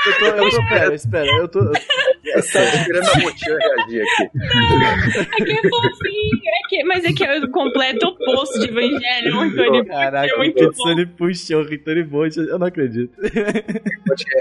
[0.07, 1.59] Eu tô, eu tô, pera, espera, eu tô.
[1.61, 1.73] eu-
[2.25, 4.31] Eu tava esperando a Mochan reagir aqui.
[5.41, 9.41] É que é fofinho, é que, mas é que é o completo oposto de Evangelion.
[9.41, 9.87] Antônio.
[9.87, 13.13] Caraca, É o Kitsune puxou o Hitori Bote, eu não acredito.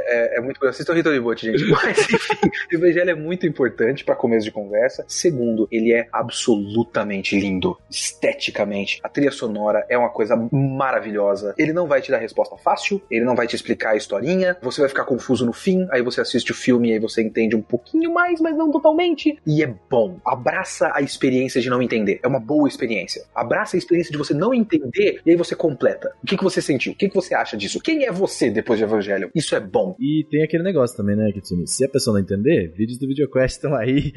[0.10, 0.66] É, é muito.
[0.66, 1.66] Assistam o Hitoribochi, gente.
[1.70, 5.06] Mas, enfim, o Evangelho é muito importante pra começo de conversa.
[5.08, 7.78] Segundo, ele é absolutamente lindo.
[7.90, 9.00] Esteticamente.
[9.04, 11.54] A trilha sonora é uma coisa maravilhosa.
[11.58, 14.58] Ele não vai te dar resposta fácil, ele não vai te explicar a historinha.
[14.62, 17.56] Você vai ficar confuso no fim, aí você assiste o filme e aí você entende
[17.56, 19.38] um pouquinho mais, mas não totalmente.
[19.46, 20.18] E é bom.
[20.26, 22.20] Abraça a experiência de não entender.
[22.24, 23.24] É uma boa experiência.
[23.34, 26.12] Abraça a experiência de você não entender e aí você completa.
[26.24, 26.94] O que, que você sentiu?
[26.94, 27.80] O que, que você acha disso?
[27.80, 29.30] Quem é você depois de Evangelho?
[29.36, 29.96] Isso é bom.
[30.00, 31.68] E tem aquele negócio também, né, Kitsune?
[31.68, 34.12] Se a pessoa não entender, vídeos do VideoQuest estão aí.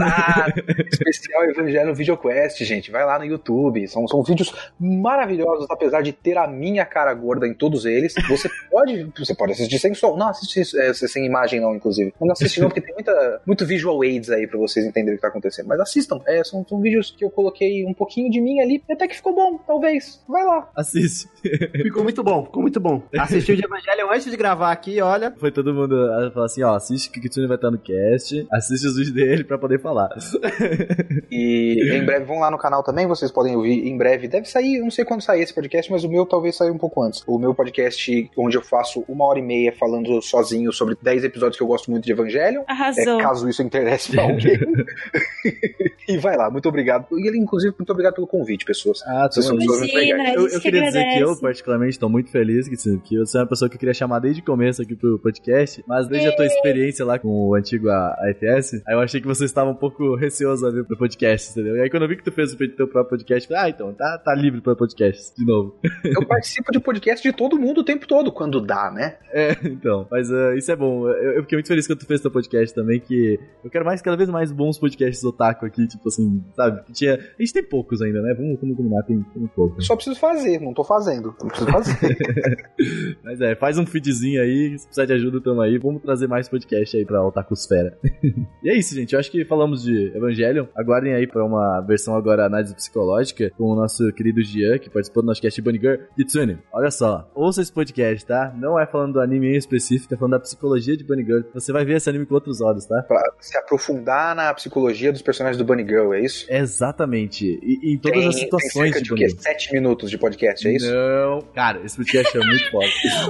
[0.00, 0.46] Ah,
[0.90, 2.90] especial Evangelho VideoQuest, gente.
[2.90, 3.86] Vai lá no YouTube.
[3.88, 8.14] São, são vídeos maravilhosos, apesar de ter a minha cara gorda em todos eles.
[8.28, 10.16] Você pode, você pode assistir sem som.
[10.16, 12.14] Não assiste é, sem imagem, não, inclusive.
[12.20, 15.22] Não assiste não, porque tem muita, muito visual aids aí pra vocês entenderem o que
[15.22, 15.66] tá acontecendo.
[15.66, 16.20] Mas assistam.
[16.26, 18.82] É, são, são vídeos que eu coloquei um pouquinho de mim ali.
[18.88, 20.22] e Até que ficou bom, talvez.
[20.28, 20.70] Vai lá.
[20.76, 21.28] Assiste.
[21.82, 23.02] Ficou muito bom, ficou muito bom.
[23.18, 25.34] Assistiu de Evangelho antes de gravar aqui, olha.
[25.38, 25.96] Foi todo mundo
[26.32, 29.44] falar assim, ó, assiste que o Kitsune vai estar no cast, assiste os vídeos dele
[29.44, 30.10] pra poder falar.
[31.30, 34.28] E em breve vão lá no canal também, vocês podem ouvir em breve.
[34.28, 37.02] Deve sair, não sei quando sair esse podcast, mas o meu talvez saia um pouco
[37.02, 37.22] antes.
[37.26, 41.56] O meu podcast, onde eu faço uma hora e meia falando sozinho sobre 10 episódios
[41.56, 42.64] que eu gosto muito de Evangelho.
[42.82, 43.20] Arrasou.
[43.20, 44.58] É, caso isso interesse pra alguém.
[46.08, 47.06] e vai lá, muito obrigado.
[47.12, 49.02] E ele, inclusive, muito obrigado pelo convite, pessoas.
[49.06, 50.36] Ah, Vocês são pessoas muito Imagina, legais.
[50.36, 53.40] Eu, eu que queria dizer que eu, particularmente, estou muito feliz que, que você é
[53.40, 56.36] uma pessoa que eu queria chamar desde o começo aqui pro podcast, mas desde a
[56.36, 59.74] tua experiência lá com o antigo A- AFS, aí eu achei que você estava um
[59.74, 61.76] pouco receoso ali pro podcast, entendeu?
[61.76, 63.74] E aí quando eu vi que tu fez o teu próprio podcast, eu falei, ah,
[63.74, 65.76] então, tá, tá livre para podcast, de novo.
[66.04, 69.16] Eu participo de podcast de todo mundo o tempo todo, quando dá, né?
[69.32, 71.08] É, então, mas ah, isso é bom.
[71.08, 74.02] Eu, eu fiquei muito feliz quando tu fez teu podcast também, que eu quero mais,
[74.02, 76.82] cada vez mais bons podcasts otaku aqui, tipo assim, sabe?
[76.84, 78.34] Que tinha a gente tem poucos ainda, né?
[78.34, 79.86] Vamos, vamos combinar, tem, tem poucos.
[79.86, 81.34] Só preciso fazer, não tô fazendo.
[81.40, 81.96] Não preciso fazer.
[83.22, 85.78] Mas é, faz um feedzinho aí, se precisar de ajuda, tamo aí.
[85.78, 87.98] Vamos trazer mais podcast aí pra Otakusfera.
[88.62, 89.12] e é isso, gente.
[89.12, 90.66] Eu acho que falamos de Evangelion.
[90.74, 95.22] Aguardem aí pra uma versão agora análise psicológica com o nosso querido Gian, que participou
[95.22, 95.96] do nosso cast Bunny Girl.
[96.16, 97.30] Kitsune, olha só.
[97.34, 98.54] Ouça esse podcast, tá?
[98.56, 101.42] Não é falando do anime em específico, é falando da psicologia de Bunny Girl.
[101.54, 103.02] Você vai ver esse anime com outros olhos, tá?
[103.02, 106.46] pra se aprofundar na psicologia dos personagens do Bunny Girl, é isso?
[106.48, 107.58] Exatamente.
[107.62, 109.28] E, em todas tem, as situações tem cerca de de o quê?
[109.30, 110.90] Sete minutos de podcast, é isso?
[110.90, 111.40] Não.
[111.54, 112.86] Cara, esse podcast é muito foda.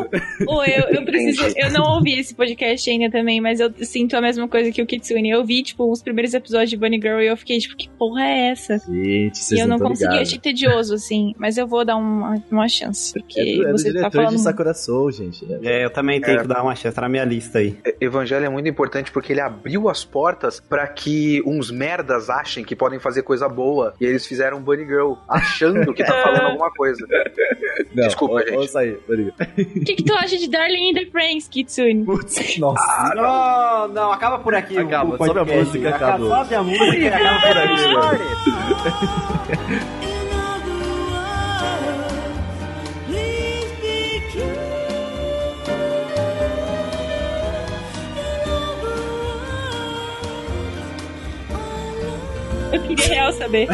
[0.49, 1.55] Ô, eu, eu preciso.
[1.57, 4.87] Eu não ouvi esse podcast ainda também, mas eu sinto a mesma coisa que o
[4.87, 5.31] Kitsune.
[5.31, 8.23] Eu vi, tipo, os primeiros episódios de Bunny Girl e eu fiquei, tipo, que porra
[8.23, 8.79] é essa?
[8.79, 11.35] Gente, vocês e eu não tão consegui, achei tedioso, assim.
[11.39, 13.13] Mas eu vou dar uma, uma chance.
[13.13, 14.37] Porque É do, é do tá diretor falando.
[14.37, 15.45] de Sakura Soul, gente.
[15.65, 15.83] É.
[15.83, 16.43] É, eu também tenho É.
[16.43, 17.77] que dar uma chance, tá na minha lista aí.
[18.01, 22.75] Evangelho é muito importante porque ele abriu as portas pra que uns merdas achem que
[22.75, 23.95] podem fazer coisa boa.
[24.01, 27.07] E eles fizeram um Bunny Girl achando que tá falando alguma coisa.
[27.95, 28.77] Não, Desculpa, ó- gente.
[28.79, 29.29] Aí, peraí.
[29.29, 32.05] O que, que tu acha de Darling in the Franxx, Kitsune?
[32.05, 33.15] Putz, nossa.
[33.15, 34.79] não, não, acaba por aqui.
[34.79, 36.29] Acaba, o sobe a música, Acaba- acabou.
[36.31, 37.73] Sobe a música e acaba por aqui.
[52.97, 53.69] Queria real saber.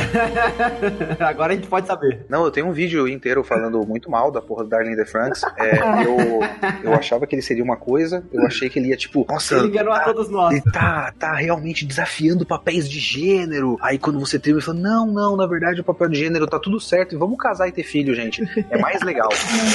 [1.20, 2.24] Agora a gente pode saber.
[2.28, 5.04] Não, eu tenho um vídeo inteiro falando muito mal da porra do Darling in the
[5.04, 5.42] Franks.
[5.56, 6.40] É, eu,
[6.84, 9.68] eu achava que ele seria uma coisa, eu achei que ele ia, tipo, nossa, Ele
[9.68, 10.52] enganou a tá- todos nós.
[10.52, 13.76] ele tá, tá realmente desafiando papéis de gênero.
[13.80, 16.58] Aí quando você termina, ele fala: Não, não, na verdade o papel de gênero tá
[16.58, 18.42] tudo certo e vamos casar e ter filho, gente.
[18.70, 19.28] É mais legal.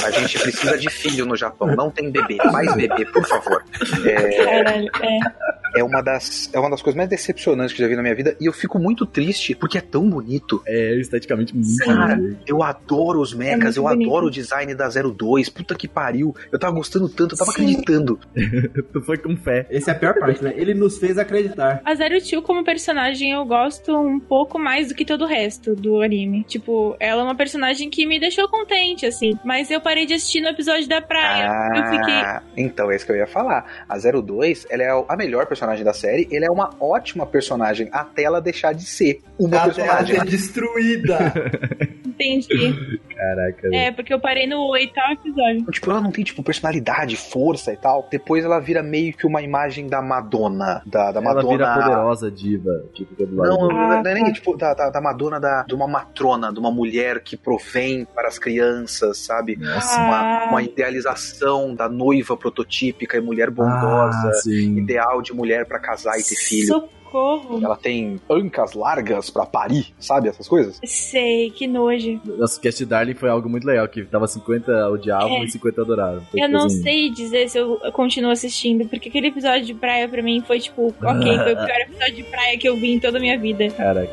[0.04, 2.36] A gente precisa de filho no Japão, não tem bebê.
[2.52, 3.64] Mais bebê, por favor.
[4.04, 5.80] É, Caralho, é.
[5.80, 8.14] é, uma das, é uma das coisas mais decepcionantes que eu já vi na minha
[8.14, 10.62] vida e eu fico muito triste porque é tão bonito.
[10.66, 12.38] É esteticamente muito Cara, bonito.
[12.46, 14.08] eu adoro os mechas, É eu bonito.
[14.08, 15.48] adoro o design da 02.
[15.48, 16.34] Puta que pariu.
[16.52, 17.62] Eu tava gostando tanto, eu tava Sim.
[17.62, 18.18] acreditando.
[18.92, 19.66] Tu foi com fé.
[19.70, 20.52] Essa é a pior parte, né?
[20.56, 21.80] Ele nos fez acreditar.
[21.84, 25.74] A Zero Two como personagem eu gosto um pouco mais do que todo o resto
[25.74, 26.44] do anime.
[26.44, 29.32] Tipo, ela é uma personagem que me deixou contente, assim.
[29.44, 31.48] Mas eu parei de assistir no episódio da praia.
[31.76, 32.14] eu fiquei.
[32.14, 33.84] Ah, então, é isso que eu ia falar.
[33.88, 38.22] A 02, ela é a melhor personagem da série, ela é uma ótima personagem até
[38.22, 40.16] ela deixar de ser uma ela personagem.
[40.16, 41.18] ser destruída.
[42.14, 43.00] Entendi.
[43.16, 43.68] Caraca.
[43.74, 45.64] É, porque eu parei no oitavo episódio.
[45.72, 48.06] Tipo, ela não tem, tipo, personalidade, força e tal.
[48.08, 50.80] Depois ela vira meio que uma imagem da Madonna.
[50.86, 51.48] Da, da Ela Madonna.
[51.56, 54.32] vira poderosa diva, tipo, que é do lado Não, não, não é nem tá.
[54.32, 58.28] tipo da, da, da Madonna da, de uma matrona, de uma mulher que provém para
[58.28, 59.56] as crianças, sabe?
[59.56, 59.98] Nossa.
[60.00, 60.46] Uma, Ah.
[60.50, 64.76] uma idealização da noiva prototípica e mulher bondosa, Ah, sim.
[64.78, 66.88] ideal de mulher para casar e ter filho.
[67.14, 67.60] Socorro.
[67.64, 70.28] Ela tem ancas largas pra parir, sabe?
[70.28, 70.80] Essas coisas.
[70.84, 72.20] Sei, que nojo.
[72.24, 75.44] Nosso cast Darling foi algo muito legal, que tava 50 odiavam É.
[75.44, 76.22] e 50 adoraram.
[76.30, 80.08] Foi Eu não assim, sei dizer se eu continuo assistindo, porque aquele episódio de praia
[80.08, 82.98] pra mim foi tipo, ok, foi o pior episódio de praia que eu vi em
[83.00, 83.68] toda a minha vida.
[83.70, 84.10] Caraca.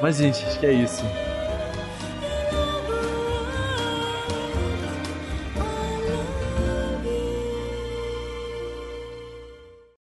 [0.00, 1.04] Mas, gente, acho que é isso.